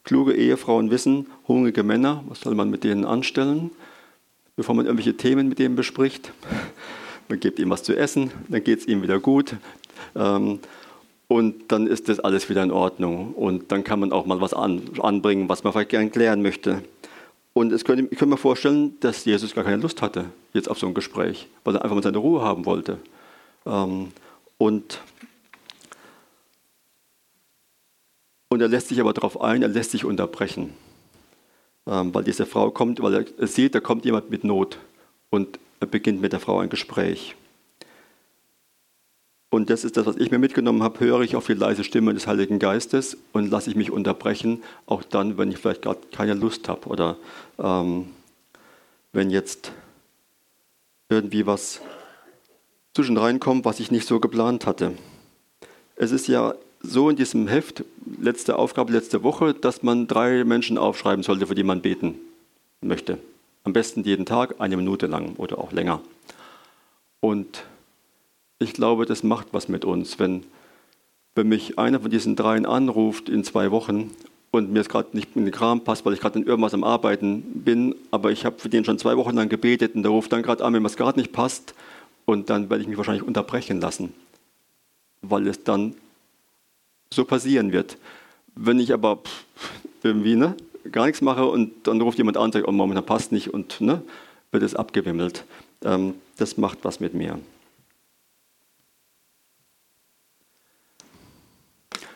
[0.03, 3.71] kluge Ehefrauen wissen, hungrige Männer, was soll man mit denen anstellen,
[4.55, 6.31] bevor man irgendwelche Themen mit denen bespricht.
[7.29, 9.57] Man gibt ihm was zu essen, dann geht es ihm wieder gut.
[10.15, 10.60] Ähm,
[11.27, 13.33] und dann ist das alles wieder in Ordnung.
[13.33, 16.83] Und dann kann man auch mal was an, anbringen, was man vielleicht gerne klären möchte.
[17.51, 20.77] Und es könnte, ich könnte mir vorstellen, dass Jesus gar keine Lust hatte jetzt auf
[20.77, 22.97] so ein Gespräch, weil er einfach mal seine Ruhe haben wollte.
[23.65, 24.12] Ähm,
[24.57, 24.99] und
[28.49, 30.73] Und er lässt sich aber darauf ein, er lässt sich unterbrechen.
[31.86, 34.77] Ähm, weil diese Frau kommt, weil er sieht, da kommt jemand mit Not.
[35.29, 37.36] Und er beginnt mit der Frau ein Gespräch.
[39.49, 40.99] Und das ist das, was ich mir mitgenommen habe.
[40.99, 45.03] Höre ich auf die leise Stimme des Heiligen Geistes und lasse ich mich unterbrechen, auch
[45.03, 47.15] dann, wenn ich vielleicht gerade keine Lust habe oder
[47.57, 48.07] ähm,
[49.13, 49.71] wenn jetzt
[51.10, 51.81] irgendwie was
[52.93, 54.93] zwischen reinkommt, was ich nicht so geplant hatte.
[55.95, 56.55] Es ist ja
[56.88, 57.84] so in diesem Heft,
[58.19, 62.15] letzte Aufgabe, letzte Woche, dass man drei Menschen aufschreiben sollte, für die man beten
[62.82, 63.17] möchte.
[63.63, 66.02] Am besten jeden Tag, eine Minute lang oder auch länger.
[67.19, 67.65] Und
[68.60, 70.43] ich glaube, das macht was mit uns, wenn,
[71.36, 74.12] wenn mich einer von diesen dreien anruft in zwei Wochen
[74.52, 76.84] und mir es gerade nicht in den Kram passt, weil ich gerade in irgendwas am
[76.84, 80.32] Arbeiten bin, aber ich habe für den schon zwei Wochen lang gebetet und der ruft
[80.32, 81.76] dann gerade an, wenn mir es gerade nicht passt
[82.26, 84.13] und dann werde ich mich wahrscheinlich unterbrechen lassen,
[85.21, 85.95] weil es dann
[87.12, 87.98] so passieren wird.
[88.56, 89.20] Wenn ich aber
[90.04, 90.56] irgendwie ne,
[90.91, 93.82] gar nichts mache und dann ruft jemand an und sagt, oh, momentan passt nicht und
[93.82, 94.02] ne,
[94.52, 95.46] wird es abgewimmelt.
[95.84, 97.39] Ähm, das macht was mit mir.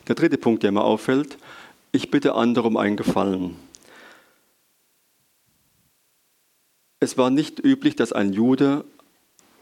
[0.07, 1.37] Der dritte Punkt, der mir auffällt,
[1.91, 3.55] ich bitte andere um einen Gefallen.
[6.99, 8.85] Es war nicht üblich, dass ein Jude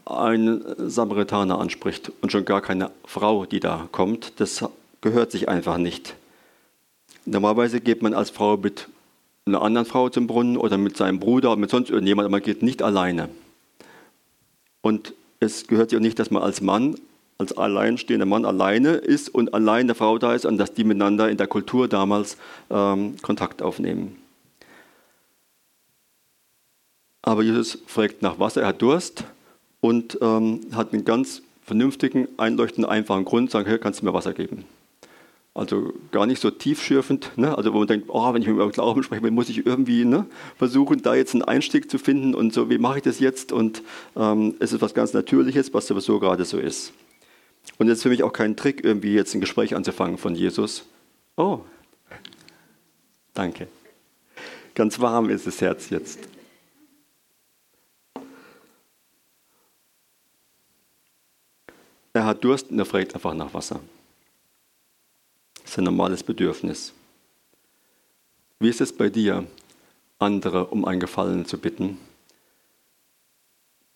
[0.04, 4.40] einen Samaritaner anspricht und schon gar keine Frau, die da kommt.
[4.40, 4.64] Das
[5.00, 6.14] gehört sich einfach nicht.
[7.24, 8.88] Normalerweise geht man als Frau mit
[9.46, 12.42] einer anderen Frau zum Brunnen oder mit seinem Bruder oder mit sonst irgendjemand, aber man
[12.42, 13.28] geht nicht alleine.
[14.82, 16.96] Und es gehört sich auch nicht, dass man als Mann,
[17.38, 21.30] als alleinstehender Mann alleine ist und allein der Frau da ist und dass die miteinander
[21.30, 22.36] in der Kultur damals
[22.70, 24.16] ähm, Kontakt aufnehmen.
[27.22, 29.24] Aber Jesus fragt nach Wasser, er hat Durst
[29.80, 34.32] und ähm, hat einen ganz vernünftigen, einleuchtenden, einfachen Grund, sagt, hey, kannst du mir Wasser
[34.32, 34.64] geben?
[35.60, 37.54] Also gar nicht so tiefschürfend, ne?
[37.54, 40.24] also wo man denkt, oh, wenn ich dem Glauben spreche, muss ich irgendwie ne,
[40.56, 43.52] versuchen, da jetzt einen Einstieg zu finden und so, wie mache ich das jetzt?
[43.52, 43.82] Und
[44.16, 46.94] ähm, es ist was ganz Natürliches, was sowieso gerade so ist.
[47.76, 50.86] Und es ist für mich auch kein Trick, irgendwie jetzt ein Gespräch anzufangen von Jesus.
[51.36, 51.60] Oh,
[53.34, 53.68] danke.
[54.74, 56.20] Ganz warm ist das Herz jetzt.
[62.14, 63.80] Er hat Durst und er fragt einfach nach Wasser.
[65.70, 66.92] Das ist ein normales Bedürfnis.
[68.58, 69.46] Wie ist es bei dir,
[70.18, 71.96] andere um einen Gefallen zu bitten?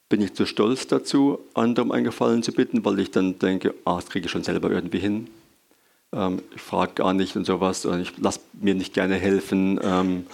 [0.09, 3.75] Bin ich zu stolz dazu, andere um einen Gefallen zu bitten, weil ich dann denke,
[3.85, 5.27] ah, das kriege ich schon selber irgendwie hin.
[6.13, 9.81] Ähm, ich frage gar nicht und sowas, und ich lasse mir nicht gerne helfen.
[9.83, 10.27] Ähm,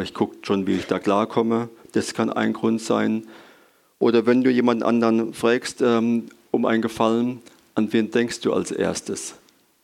[0.00, 1.70] ich gucke schon, wie ich da klarkomme.
[1.90, 3.26] Das kann ein Grund sein.
[3.98, 7.42] Oder wenn du jemand anderen fragst ähm, um einen Gefallen,
[7.74, 9.34] an wen denkst du als erstes?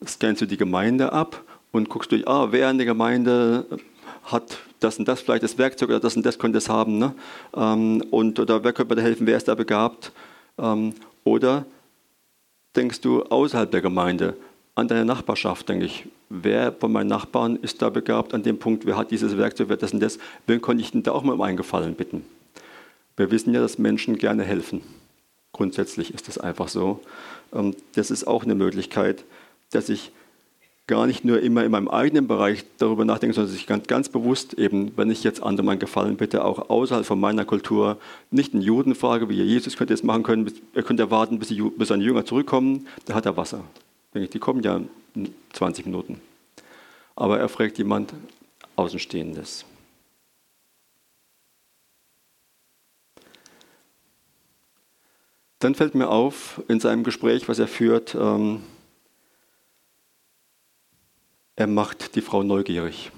[0.06, 3.66] Scannst du die Gemeinde ab und guckst durch, ah, wer in der Gemeinde
[4.24, 6.98] hat das und das vielleicht das Werkzeug oder das und das könnte es haben.
[6.98, 7.14] Ne?
[7.54, 10.12] Ähm, und oder wer könnte mir da helfen, wer ist da begabt?
[10.58, 11.66] Ähm, oder
[12.76, 14.36] denkst du außerhalb der Gemeinde,
[14.74, 18.86] an deine Nachbarschaft, denke ich, wer von meinen Nachbarn ist da begabt an dem Punkt,
[18.86, 21.32] wer hat dieses Werkzeug, wer das und das, wen konnte ich denn da auch mal
[21.34, 22.24] um einen Gefallen bitten?
[23.16, 24.80] Wir wissen ja, dass Menschen gerne helfen.
[25.52, 27.00] Grundsätzlich ist das einfach so.
[27.52, 29.24] Ähm, das ist auch eine Möglichkeit,
[29.70, 30.12] dass ich
[30.90, 34.09] gar nicht nur immer in meinem eigenen Bereich darüber nachdenke, sondern dass ich ganz, ganz
[34.09, 37.96] bewusst eben, wenn ich jetzt anderen Gefallen bitte, auch außerhalb von meiner Kultur,
[38.33, 41.88] nicht einen Juden frage, wie Jesus könnte es machen können, er könnte warten, bis, bis
[41.88, 43.62] seine Jünger zurückkommen, da hat er Wasser.
[44.14, 44.80] Die kommen ja
[45.14, 46.20] in 20 Minuten.
[47.14, 48.12] Aber er fragt jemand
[48.74, 49.64] Außenstehendes.
[55.61, 58.62] Dann fällt mir auf in seinem Gespräch, was er führt, ähm,
[61.60, 63.12] er macht die Frau neugierig.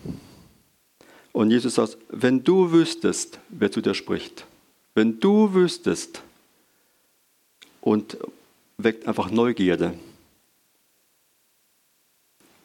[1.30, 4.46] Und Jesus sagt, wenn du wüsstest, wer zu dir spricht,
[4.94, 6.22] wenn du wüsstest,
[7.82, 8.16] und
[8.78, 9.94] weckt einfach Neugierde.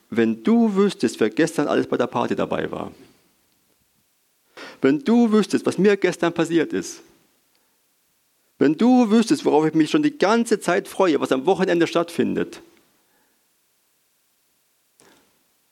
[0.09, 2.91] Wenn du wüsstest, wer gestern alles bei der Party dabei war,
[4.81, 7.01] wenn du wüsstest, was mir gestern passiert ist,
[8.57, 12.61] wenn du wüsstest, worauf ich mich schon die ganze Zeit freue, was am Wochenende stattfindet,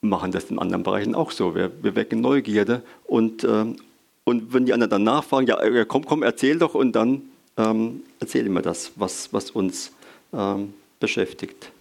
[0.10, 1.56] machen das in anderen Bereichen auch so.
[1.56, 3.66] Wir, wir wecken Neugierde und, äh,
[4.24, 7.24] und wenn die anderen dann nachfragen, ja, äh, komm, komm, erzähl doch und dann
[7.58, 9.92] ähm, erzähl immer das, was, was uns
[10.34, 11.72] ähm, beschäftigt.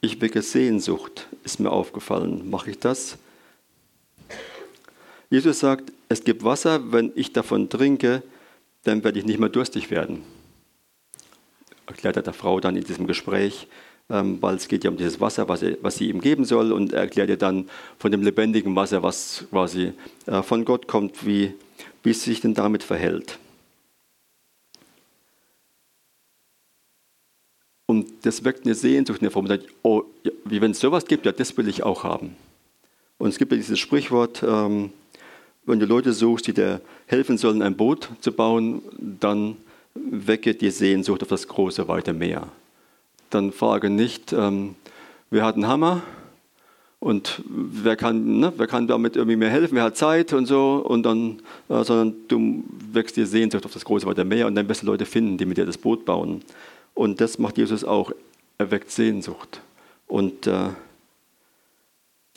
[0.00, 2.50] Ich wecke Sehnsucht, ist mir aufgefallen.
[2.50, 3.18] Mache ich das?
[5.30, 8.22] Jesus sagt, es gibt Wasser, wenn ich davon trinke,
[8.82, 10.24] dann werde ich nicht mehr durstig werden
[11.92, 13.68] erklärt er der Frau dann in diesem Gespräch,
[14.10, 16.72] ähm, weil es geht ja um dieses Wasser, was, er, was sie ihm geben soll.
[16.72, 19.92] Und er erklärt ihr dann von dem lebendigen Wasser, was quasi
[20.26, 21.54] äh, von Gott kommt, wie,
[22.02, 23.38] wie es sich denn damit verhält.
[27.86, 29.44] Und das weckt eine Sehnsucht in der Frau.
[29.82, 30.04] Oh,
[30.44, 32.36] wie wenn es sowas gibt, ja, das will ich auch haben.
[33.18, 34.90] Und es gibt ja dieses Sprichwort, ähm,
[35.64, 39.56] wenn du Leute suchst, die dir helfen sollen, ein Boot zu bauen, dann
[39.94, 42.48] wecke die Sehnsucht auf das große, weite Meer.
[43.30, 44.74] Dann frage nicht, ähm,
[45.30, 46.02] wer hat einen Hammer
[47.00, 50.84] und wer kann, ne, wer kann damit irgendwie mir helfen, wer hat Zeit und so,
[50.86, 54.68] und dann, äh, sondern du wächst die Sehnsucht auf das große, weite Meer und dann
[54.68, 56.42] wirst du Leute finden, die mit dir das Boot bauen.
[56.94, 58.12] Und das macht Jesus auch,
[58.58, 59.60] er weckt Sehnsucht.
[60.06, 60.68] Und, äh,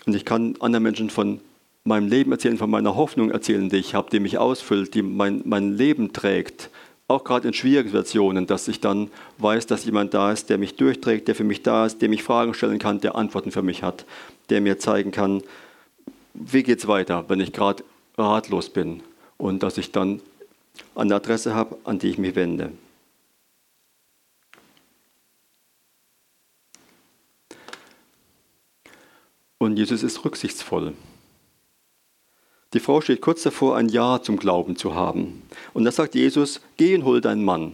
[0.06, 1.42] und ich kann anderen Menschen von
[1.84, 5.44] meinem Leben erzählen, von meiner Hoffnung erzählen, die ich habe, die mich ausfüllt, die mein,
[5.46, 6.70] mein Leben trägt
[7.08, 10.76] auch gerade in schwierigen Situationen, dass ich dann weiß, dass jemand da ist, der mich
[10.76, 13.84] durchträgt, der für mich da ist, der mich Fragen stellen kann, der Antworten für mich
[13.84, 14.06] hat,
[14.50, 15.44] der mir zeigen kann,
[16.34, 17.84] wie geht es weiter, wenn ich gerade
[18.18, 19.04] ratlos bin
[19.38, 20.22] und dass ich dann
[20.96, 22.72] eine Adresse habe, an die ich mich wende.
[29.58, 30.94] Und Jesus ist rücksichtsvoll.
[32.76, 35.44] Die Frau steht kurz davor, ein Ja zum Glauben zu haben.
[35.74, 37.72] Und da sagt Jesus, geh und hol deinen Mann.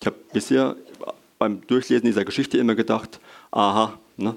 [0.00, 0.74] Ich habe bisher
[1.38, 4.34] beim Durchlesen dieser Geschichte immer gedacht, aha, ne?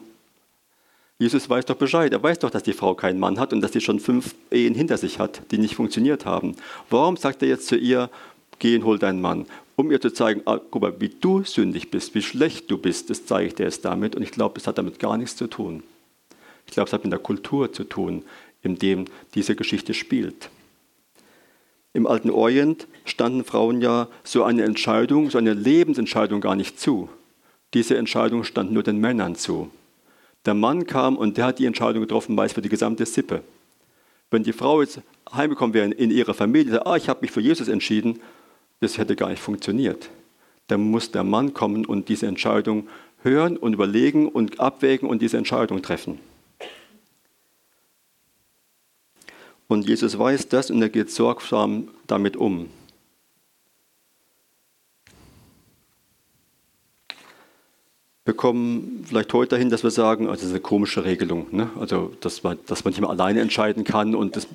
[1.17, 2.11] Jesus weiß doch Bescheid.
[2.11, 4.75] Er weiß doch, dass die Frau keinen Mann hat und dass sie schon fünf Ehen
[4.75, 6.57] hinter sich hat, die nicht funktioniert haben.
[6.89, 8.09] Warum sagt er jetzt zu ihr,
[8.59, 9.45] geh und hol deinen Mann?
[9.77, 13.09] Um ihr zu zeigen, ah, guck mal, wie du sündig bist, wie schlecht du bist,
[13.09, 14.13] das zeige ich dir jetzt damit.
[14.17, 15.83] Und ich glaube, es hat damit gar nichts zu tun.
[16.67, 18.23] Ich glaube, es hat mit der Kultur zu tun,
[18.65, 20.49] in dem diese Geschichte spielt.
[21.93, 27.07] Im alten Orient standen Frauen ja so eine Entscheidung, so eine Lebensentscheidung gar nicht zu.
[27.73, 29.71] Diese Entscheidung stand nur den Männern zu.
[30.45, 33.41] Der Mann kam und der hat die Entscheidung getroffen, meist für die gesamte Sippe.
[34.29, 34.99] Wenn die Frau jetzt
[35.33, 38.19] heimgekommen wäre in ihrer Familie, ah, ich habe mich für Jesus entschieden,
[38.81, 40.09] das hätte gar nicht funktioniert.
[40.67, 42.87] Dann muss der Mann kommen und diese Entscheidung
[43.21, 46.19] hören und überlegen und abwägen und diese Entscheidung treffen.
[49.67, 52.69] Und Jesus weiß das und er geht sorgsam damit um.
[58.25, 61.69] Wir kommen vielleicht heute dahin, dass wir sagen, also das ist eine komische Regelung, ne?
[61.79, 64.47] also dass man, dass man nicht mehr alleine entscheiden kann und das,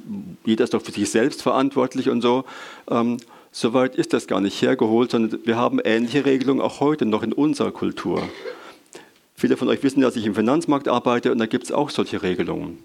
[0.45, 2.45] jeder ist doch für sich selbst verantwortlich und so.
[2.91, 3.19] Ähm,
[3.53, 7.33] Soweit ist das gar nicht hergeholt, sondern wir haben ähnliche Regelungen auch heute noch in
[7.33, 8.23] unserer Kultur.
[9.35, 12.23] Viele von euch wissen, dass ich im Finanzmarkt arbeite und da gibt es auch solche
[12.23, 12.79] Regelungen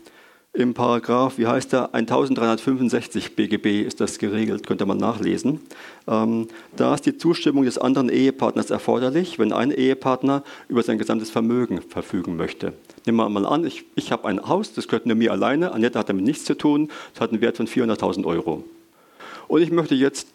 [0.55, 5.59] im Paragraph, wie heißt der, 1365 BGB ist das geregelt, könnte man nachlesen.
[6.07, 11.29] Ähm, da ist die Zustimmung des anderen Ehepartners erforderlich, wenn ein Ehepartner über sein gesamtes
[11.29, 12.73] Vermögen verfügen möchte.
[13.05, 15.99] Nehmen wir mal an, ich, ich habe ein Haus, das gehört nur mir alleine, Annette
[15.99, 18.63] hat damit nichts zu tun, das hat einen Wert von 400.000 Euro.
[19.47, 20.29] Und ich möchte jetzt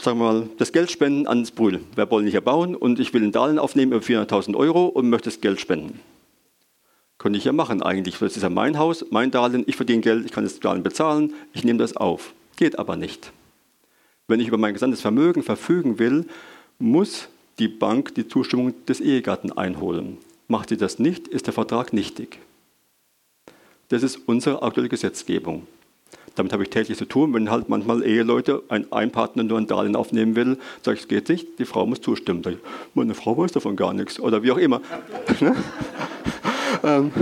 [0.00, 1.80] sagen wir mal, das Geld spenden ans Brühl.
[1.96, 5.28] Wir wollen nicht erbauen und ich will ein Darlehen aufnehmen über 400.000 Euro und möchte
[5.28, 6.00] das Geld spenden.
[7.18, 8.18] Könnte ich ja machen eigentlich.
[8.18, 11.34] Das ist ja mein Haus, mein Darlehen, ich verdiene Geld, ich kann das Darlehen bezahlen,
[11.52, 12.32] ich nehme das auf.
[12.56, 13.32] Geht aber nicht.
[14.28, 16.26] Wenn ich über mein gesamtes Vermögen verfügen will,
[16.78, 17.28] muss
[17.58, 20.18] die Bank die Zustimmung des Ehegatten einholen.
[20.46, 22.38] Macht sie das nicht, ist der Vertrag nichtig.
[23.88, 25.66] Das ist unsere aktuelle Gesetzgebung.
[26.36, 27.34] Damit habe ich täglich zu tun.
[27.34, 31.08] Wenn halt manchmal Eheleute ein, ein Partner nur ein Darlehen aufnehmen will, sage ich, es
[31.08, 32.42] geht nicht, die Frau muss zustimmen.
[32.48, 32.58] Ich,
[32.94, 34.20] meine Frau weiß davon gar nichts.
[34.20, 34.80] Oder wie auch immer.
[36.82, 37.12] Ähm,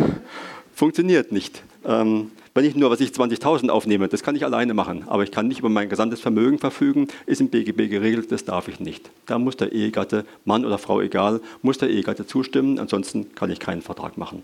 [0.75, 1.63] funktioniert nicht.
[1.85, 5.31] Ähm, wenn ich nur, was ich 20.000 aufnehme, das kann ich alleine machen, aber ich
[5.31, 9.11] kann nicht über mein gesamtes Vermögen verfügen, ist im BGB geregelt, das darf ich nicht.
[9.27, 13.61] Da muss der Ehegatte, Mann oder Frau egal, muss der Ehegatte zustimmen, ansonsten kann ich
[13.61, 14.43] keinen Vertrag machen.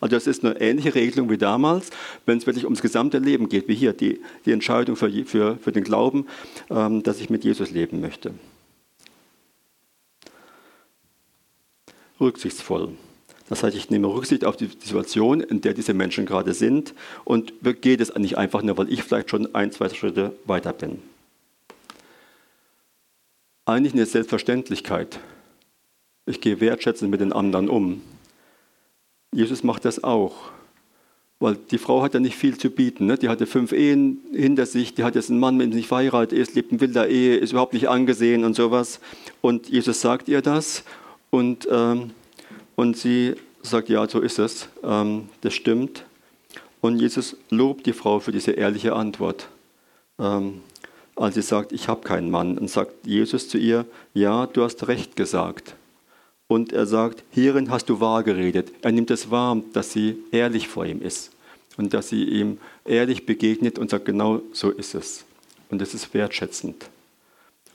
[0.00, 1.90] Also das ist eine ähnliche Regelung wie damals,
[2.24, 5.72] wenn es wirklich ums gesamte Leben geht, wie hier, die, die Entscheidung für, für, für
[5.72, 6.26] den Glauben,
[6.70, 8.32] ähm, dass ich mit Jesus leben möchte.
[12.18, 12.94] Rücksichtsvoll.
[13.50, 17.52] Das heißt, ich nehme Rücksicht auf die Situation, in der diese Menschen gerade sind und
[17.82, 21.02] geht es nicht einfach nur, weil ich vielleicht schon ein, zwei Schritte weiter bin.
[23.66, 25.18] Eigentlich eine Selbstverständlichkeit.
[26.26, 28.02] Ich gehe wertschätzend mit den anderen um.
[29.34, 30.52] Jesus macht das auch.
[31.40, 33.06] Weil die Frau hat ja nicht viel zu bieten.
[33.06, 33.18] Ne?
[33.18, 35.88] Die hatte fünf Ehen hinter sich, die hat jetzt einen Mann, mit dem sie nicht
[35.88, 39.00] verheiratet ist, lebt in wilder Ehe, ist überhaupt nicht angesehen und sowas.
[39.40, 40.84] Und Jesus sagt ihr das
[41.30, 42.12] und ähm,
[42.80, 46.06] und sie sagt, ja, so ist es, ähm, das stimmt.
[46.80, 49.48] Und Jesus lobt die Frau für diese ehrliche Antwort.
[50.18, 50.62] Ähm,
[51.14, 54.88] als sie sagt, ich habe keinen Mann, und sagt Jesus zu ihr, ja, du hast
[54.88, 55.74] recht gesagt.
[56.46, 58.72] Und er sagt, hierin hast du wahr geredet.
[58.80, 61.32] Er nimmt es wahr, dass sie ehrlich vor ihm ist
[61.76, 65.26] und dass sie ihm ehrlich begegnet und sagt, genau so ist es.
[65.68, 66.88] Und es ist wertschätzend.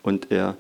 [0.01, 0.57] Und er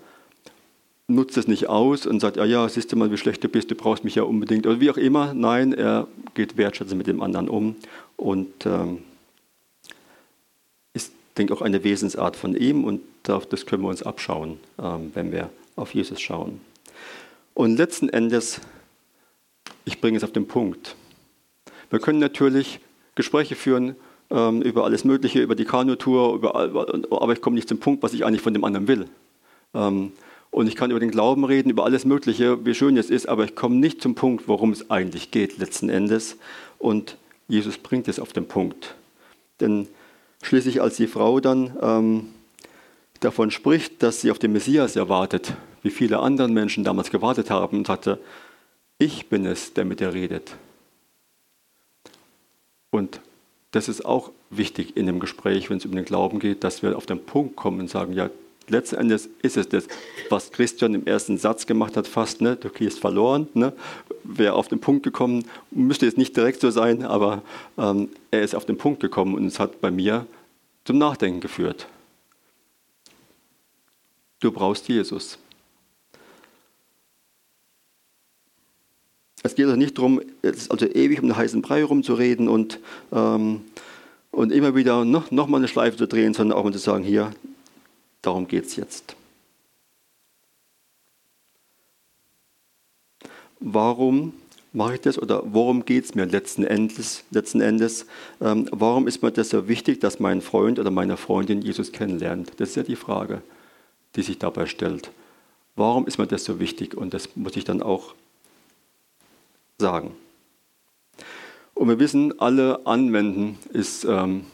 [1.07, 3.69] nutzt es nicht aus und sagt, ja, ja, siehst du mal, wie schlecht du bist,
[3.69, 4.65] du brauchst mich ja unbedingt.
[4.65, 5.33] Oder wie auch immer.
[5.33, 7.75] Nein, er geht wertschätzend mit dem anderen um
[8.17, 8.99] und ähm,
[10.93, 15.11] ist, denke ich, auch eine Wesensart von ihm und das können wir uns abschauen, ähm,
[15.13, 16.61] wenn wir auf Jesus schauen.
[17.53, 18.61] Und letzten Endes,
[19.85, 20.95] ich bringe es auf den Punkt.
[21.89, 22.79] Wir können natürlich
[23.13, 23.95] Gespräche führen
[24.31, 28.25] ähm, über alles Mögliche, über die Kanutour, aber ich komme nicht zum Punkt, was ich
[28.25, 29.07] eigentlich von dem anderen will.
[30.55, 33.43] Und ich kann über den Glauben reden, über alles Mögliche, wie schön es ist, aber
[33.43, 36.37] ich komme nicht zum Punkt, worum es eigentlich geht letzten Endes.
[36.79, 37.17] Und
[37.49, 38.95] Jesus bringt es auf den Punkt.
[39.59, 39.85] Denn
[40.43, 42.27] schließlich, als die Frau dann ähm,
[43.19, 47.79] davon spricht, dass sie auf den Messias erwartet, wie viele andere Menschen damals gewartet haben,
[47.79, 48.17] und sagte,
[48.97, 50.55] ich bin es, der mit dir redet.
[52.91, 53.19] Und
[53.71, 56.95] das ist auch wichtig in dem Gespräch, wenn es um den Glauben geht, dass wir
[56.95, 58.29] auf den Punkt kommen und sagen, ja,
[58.67, 59.87] letzten Endes ist es das,
[60.29, 62.55] was Christian im ersten Satz gemacht hat, fast, ne?
[62.55, 63.47] du gehst verloren.
[63.53, 63.73] Ne?
[64.23, 67.41] Wäre auf den Punkt gekommen, müsste jetzt nicht direkt so sein, aber
[67.77, 70.25] ähm, er ist auf den Punkt gekommen und es hat bei mir
[70.83, 71.87] zum Nachdenken geführt.
[74.39, 75.39] Du brauchst Jesus.
[79.43, 82.79] Es geht also nicht darum, also ewig um den heißen Brei rumzureden und,
[83.11, 83.61] ähm,
[84.31, 87.03] und immer wieder noch, noch mal eine Schleife zu drehen, sondern auch mal zu sagen,
[87.03, 87.31] hier,
[88.25, 89.15] Darum geht es jetzt.
[93.59, 94.33] Warum
[94.73, 97.23] mache ich das oder worum geht es mir letzten Endes?
[97.29, 98.07] Letzten Endes
[98.41, 102.53] ähm, warum ist mir das so wichtig, dass mein Freund oder meine Freundin Jesus kennenlernt?
[102.57, 103.43] Das ist ja die Frage,
[104.15, 105.11] die sich dabei stellt.
[105.75, 106.97] Warum ist mir das so wichtig?
[106.97, 108.15] Und das muss ich dann auch
[109.77, 110.15] sagen.
[111.75, 114.45] Und wir wissen, alle Anwenden ist ähm,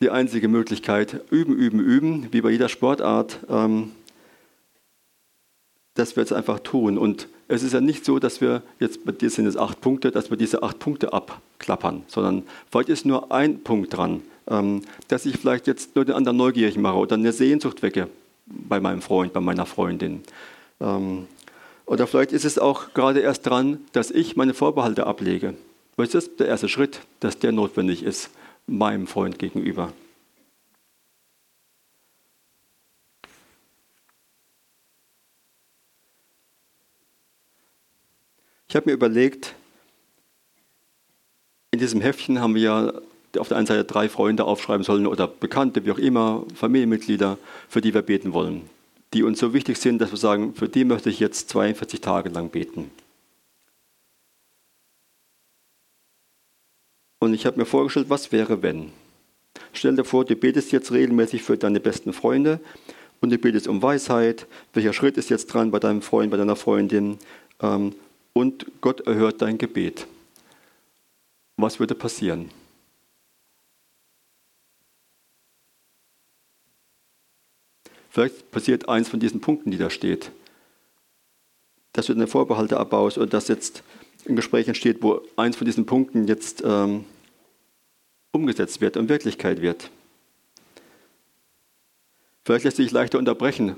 [0.00, 1.20] die einzige Möglichkeit.
[1.30, 3.38] Üben, üben, üben, wie bei jeder Sportart.
[3.48, 3.92] Ähm,
[5.94, 6.98] dass wir jetzt einfach tun.
[6.98, 10.30] Und es ist ja nicht so, dass wir jetzt, dir sind es acht Punkte, dass
[10.30, 15.36] wir diese acht Punkte abklappern, sondern vielleicht ist nur ein Punkt dran, ähm, dass ich
[15.38, 18.08] vielleicht jetzt nur den anderen neugierig mache oder eine Sehnsucht wecke
[18.46, 20.22] bei meinem Freund, bei meiner Freundin.
[20.80, 21.26] Ähm,
[21.86, 25.54] oder vielleicht ist es auch gerade erst dran, dass ich meine Vorbehalte ablege.
[25.96, 28.30] Weil das ist der erste Schritt, dass der notwendig ist
[28.66, 29.92] meinem Freund gegenüber.
[38.68, 39.54] Ich habe mir überlegt,
[41.70, 42.92] in diesem Heftchen haben wir ja
[43.38, 47.80] auf der einen Seite drei Freunde aufschreiben sollen oder Bekannte, wie auch immer, Familienmitglieder, für
[47.80, 48.68] die wir beten wollen,
[49.12, 52.30] die uns so wichtig sind, dass wir sagen, für die möchte ich jetzt 42 Tage
[52.30, 52.90] lang beten.
[57.24, 58.92] Und ich habe mir vorgestellt, was wäre, wenn?
[59.72, 62.60] Stell dir vor, du betest jetzt regelmäßig für deine besten Freunde
[63.22, 64.46] und du betest um Weisheit.
[64.74, 67.18] Welcher Schritt ist jetzt dran bei deinem Freund, bei deiner Freundin?
[67.62, 67.94] Ähm,
[68.34, 70.06] und Gott erhört dein Gebet.
[71.56, 72.50] Was würde passieren?
[78.10, 80.30] Vielleicht passiert eins von diesen Punkten, die da steht.
[81.94, 83.82] Dass du deine Vorbehalte abbaust oder dass jetzt
[84.28, 87.06] ein Gespräch entsteht, wo eins von diesen Punkten jetzt ähm,
[88.34, 89.90] umgesetzt wird und Wirklichkeit wird.
[92.44, 93.76] Vielleicht lässt du dich leichter unterbrechen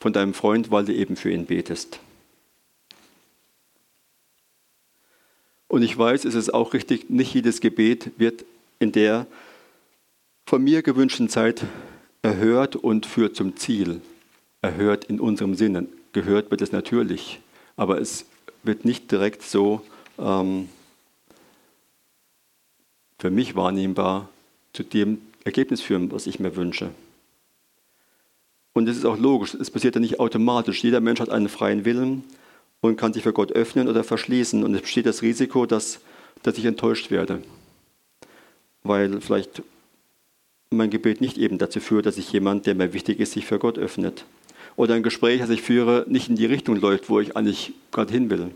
[0.00, 2.00] von deinem Freund, weil du eben für ihn betest.
[5.68, 8.44] Und ich weiß, es ist auch richtig, nicht jedes Gebet wird
[8.78, 9.26] in der
[10.46, 11.64] von mir gewünschten Zeit
[12.22, 14.00] erhört und führt zum Ziel.
[14.62, 15.86] Erhört in unserem Sinne.
[16.12, 17.40] Gehört wird es natürlich,
[17.76, 18.24] aber es
[18.62, 19.82] wird nicht direkt so
[20.18, 20.68] ähm,
[23.18, 24.28] für mich wahrnehmbar
[24.72, 26.90] zu dem Ergebnis führen, was ich mir wünsche.
[28.72, 30.84] Und es ist auch logisch, es passiert ja nicht automatisch.
[30.84, 32.22] Jeder Mensch hat einen freien Willen
[32.80, 34.62] und kann sich für Gott öffnen oder verschließen.
[34.62, 36.00] Und es besteht das Risiko, dass,
[36.42, 37.42] dass ich enttäuscht werde,
[38.84, 39.62] weil vielleicht
[40.70, 43.58] mein Gebet nicht eben dazu führt, dass sich jemand, der mir wichtig ist, sich für
[43.58, 44.24] Gott öffnet.
[44.76, 48.12] Oder ein Gespräch, das ich führe, nicht in die Richtung läuft, wo ich eigentlich gerade
[48.12, 48.52] hin will.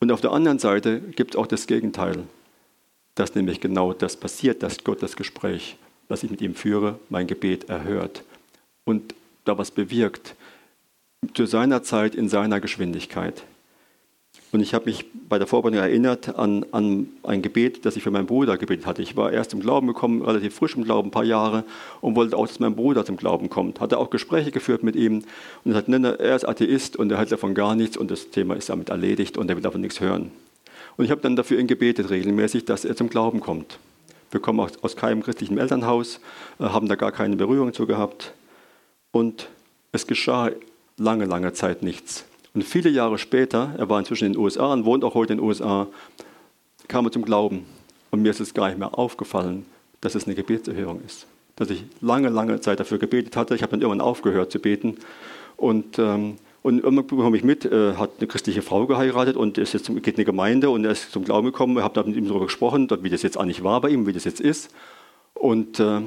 [0.00, 2.22] Und auf der anderen Seite gibt es auch das Gegenteil,
[3.18, 5.76] dass nämlich genau das passiert, dass Gott das Gespräch,
[6.08, 8.22] das ich mit ihm führe, mein Gebet erhört
[8.84, 9.14] und
[9.44, 10.34] da was bewirkt,
[11.34, 13.44] zu seiner Zeit in seiner Geschwindigkeit.
[14.50, 18.10] Und ich habe mich bei der Vorbereitung erinnert an, an, ein Gebet, das ich für
[18.10, 19.02] meinen Bruder gebetet hatte.
[19.02, 21.64] Ich war erst im Glauben gekommen, relativ frisch im Glauben, ein paar Jahre,
[22.00, 23.80] und wollte auch, dass mein Bruder zum Glauben kommt.
[23.80, 25.24] Hatte auch Gespräche geführt mit ihm
[25.64, 28.54] und er hat, er ist Atheist und er hat davon gar nichts und das Thema
[28.54, 30.30] ist damit erledigt und er will davon nichts hören.
[30.98, 33.78] Und ich habe dann dafür ihn gebetet regelmäßig, dass er zum Glauben kommt.
[34.32, 36.20] Wir kommen aus, aus keinem christlichen Elternhaus,
[36.58, 38.34] äh, haben da gar keine Berührung zu gehabt.
[39.12, 39.48] Und
[39.92, 40.50] es geschah
[40.98, 42.26] lange, lange Zeit nichts.
[42.52, 45.38] Und viele Jahre später, er war inzwischen in den USA und wohnt auch heute in
[45.38, 45.86] den USA,
[46.88, 47.64] kam er zum Glauben.
[48.10, 49.66] Und mir ist es gar nicht mehr aufgefallen,
[50.00, 51.26] dass es eine Gebetserhörung ist.
[51.54, 53.54] Dass ich lange, lange Zeit dafür gebetet hatte.
[53.54, 54.96] Ich habe dann irgendwann aufgehört zu beten.
[55.56, 56.38] Und, ähm,
[56.68, 60.06] und irgendwann bekomme ich mit, er hat eine christliche Frau geheiratet und ist jetzt geht
[60.06, 61.78] in eine Gemeinde und er ist zum Glauben gekommen.
[61.78, 64.24] Ich habe mit ihm darüber gesprochen, wie das jetzt eigentlich war bei ihm, wie das
[64.24, 64.68] jetzt ist.
[65.32, 66.02] Und, äh,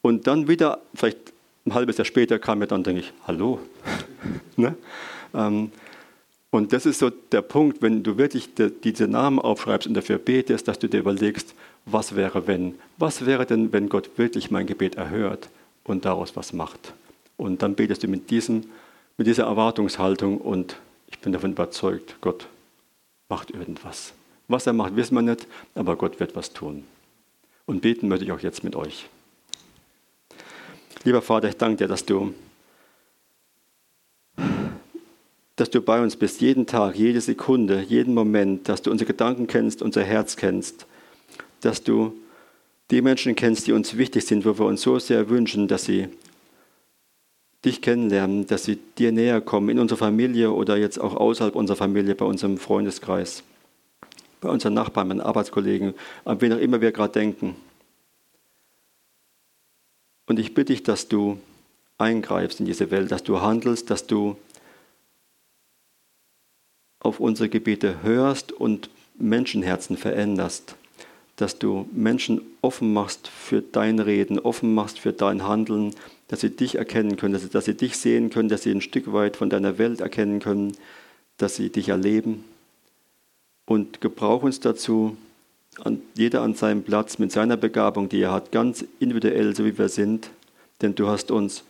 [0.00, 1.18] und dann wieder, vielleicht
[1.66, 3.58] ein halbes Jahr später kam mir dann, denke ich, hallo.
[4.56, 4.76] ne?
[5.34, 5.72] ähm,
[6.52, 8.50] und das ist so der Punkt, wenn du wirklich
[8.84, 12.76] diese Namen aufschreibst und dafür betest, dass du dir überlegst, was wäre wenn?
[12.98, 15.48] Was wäre denn, wenn Gott wirklich mein Gebet erhört
[15.82, 16.94] und daraus was macht?
[17.36, 18.62] Und dann betest du mit, diesem,
[19.18, 20.76] mit dieser Erwartungshaltung und
[21.08, 22.46] ich bin davon überzeugt, Gott
[23.28, 24.14] macht irgendwas.
[24.46, 26.84] Was er macht, wissen wir nicht, aber Gott wird was tun.
[27.66, 29.08] Und beten möchte ich auch jetzt mit euch.
[31.04, 32.32] Lieber Vater, ich danke dir, dass du,
[35.56, 39.48] dass du bei uns bist, jeden Tag, jede Sekunde, jeden Moment, dass du unsere Gedanken
[39.48, 40.86] kennst, unser Herz kennst,
[41.60, 42.14] dass du
[42.90, 46.08] die Menschen kennst, die uns wichtig sind, wo wir uns so sehr wünschen, dass sie
[47.64, 51.76] dich kennenlernen, dass sie dir näher kommen, in unserer Familie oder jetzt auch außerhalb unserer
[51.76, 53.42] Familie, bei unserem Freundeskreis,
[54.40, 55.94] bei unseren Nachbarn, meinen Arbeitskollegen,
[56.24, 57.56] an wen auch immer wir gerade denken.
[60.26, 61.40] Und ich bitte dich, dass du
[61.96, 64.36] eingreifst in diese Welt, dass du handelst, dass du
[67.00, 70.76] auf unsere Gebete hörst und Menschenherzen veränderst,
[71.36, 75.94] dass du Menschen offen machst für dein Reden, offen machst für dein Handeln,
[76.28, 78.82] dass sie dich erkennen können, dass sie, dass sie dich sehen können, dass sie ein
[78.82, 80.76] Stück weit von deiner Welt erkennen können,
[81.38, 82.44] dass sie dich erleben.
[83.66, 85.16] Und gebrauch uns dazu,
[86.14, 89.88] jeder an seinem Platz mit seiner Begabung, die er hat, ganz individuell, so wie wir
[89.88, 90.30] sind,
[90.82, 91.64] denn du hast uns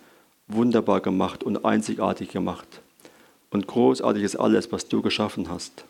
[0.48, 2.80] wunderbar gemacht und einzigartig gemacht.
[3.50, 5.84] Und großartig ist alles, was du geschaffen hast.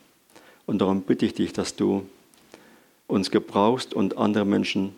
[0.66, 2.06] Und darum bitte ich dich, dass du
[3.06, 4.94] uns gebrauchst und andere Menschen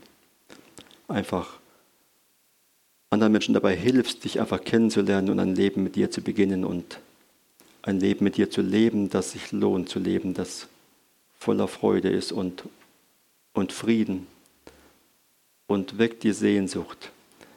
[1.09, 1.60] einfach,
[3.11, 7.01] anderen Menschen dabei hilfst, dich einfach kennenzulernen und ein Leben mit dir zu beginnen und
[7.83, 10.69] ein Leben mit dir zu leben, das sich lohnt zu leben, das
[11.39, 12.65] voller Freude ist und
[13.53, 14.27] und Frieden
[15.67, 17.11] und weckt die Sehnsucht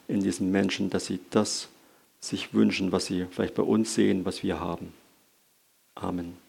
[0.08, 1.70] in diesen Menschen, dass sie das
[2.20, 4.94] sich wünschen, was sie vielleicht bei uns sehen, was wir haben.
[5.96, 6.43] Amen.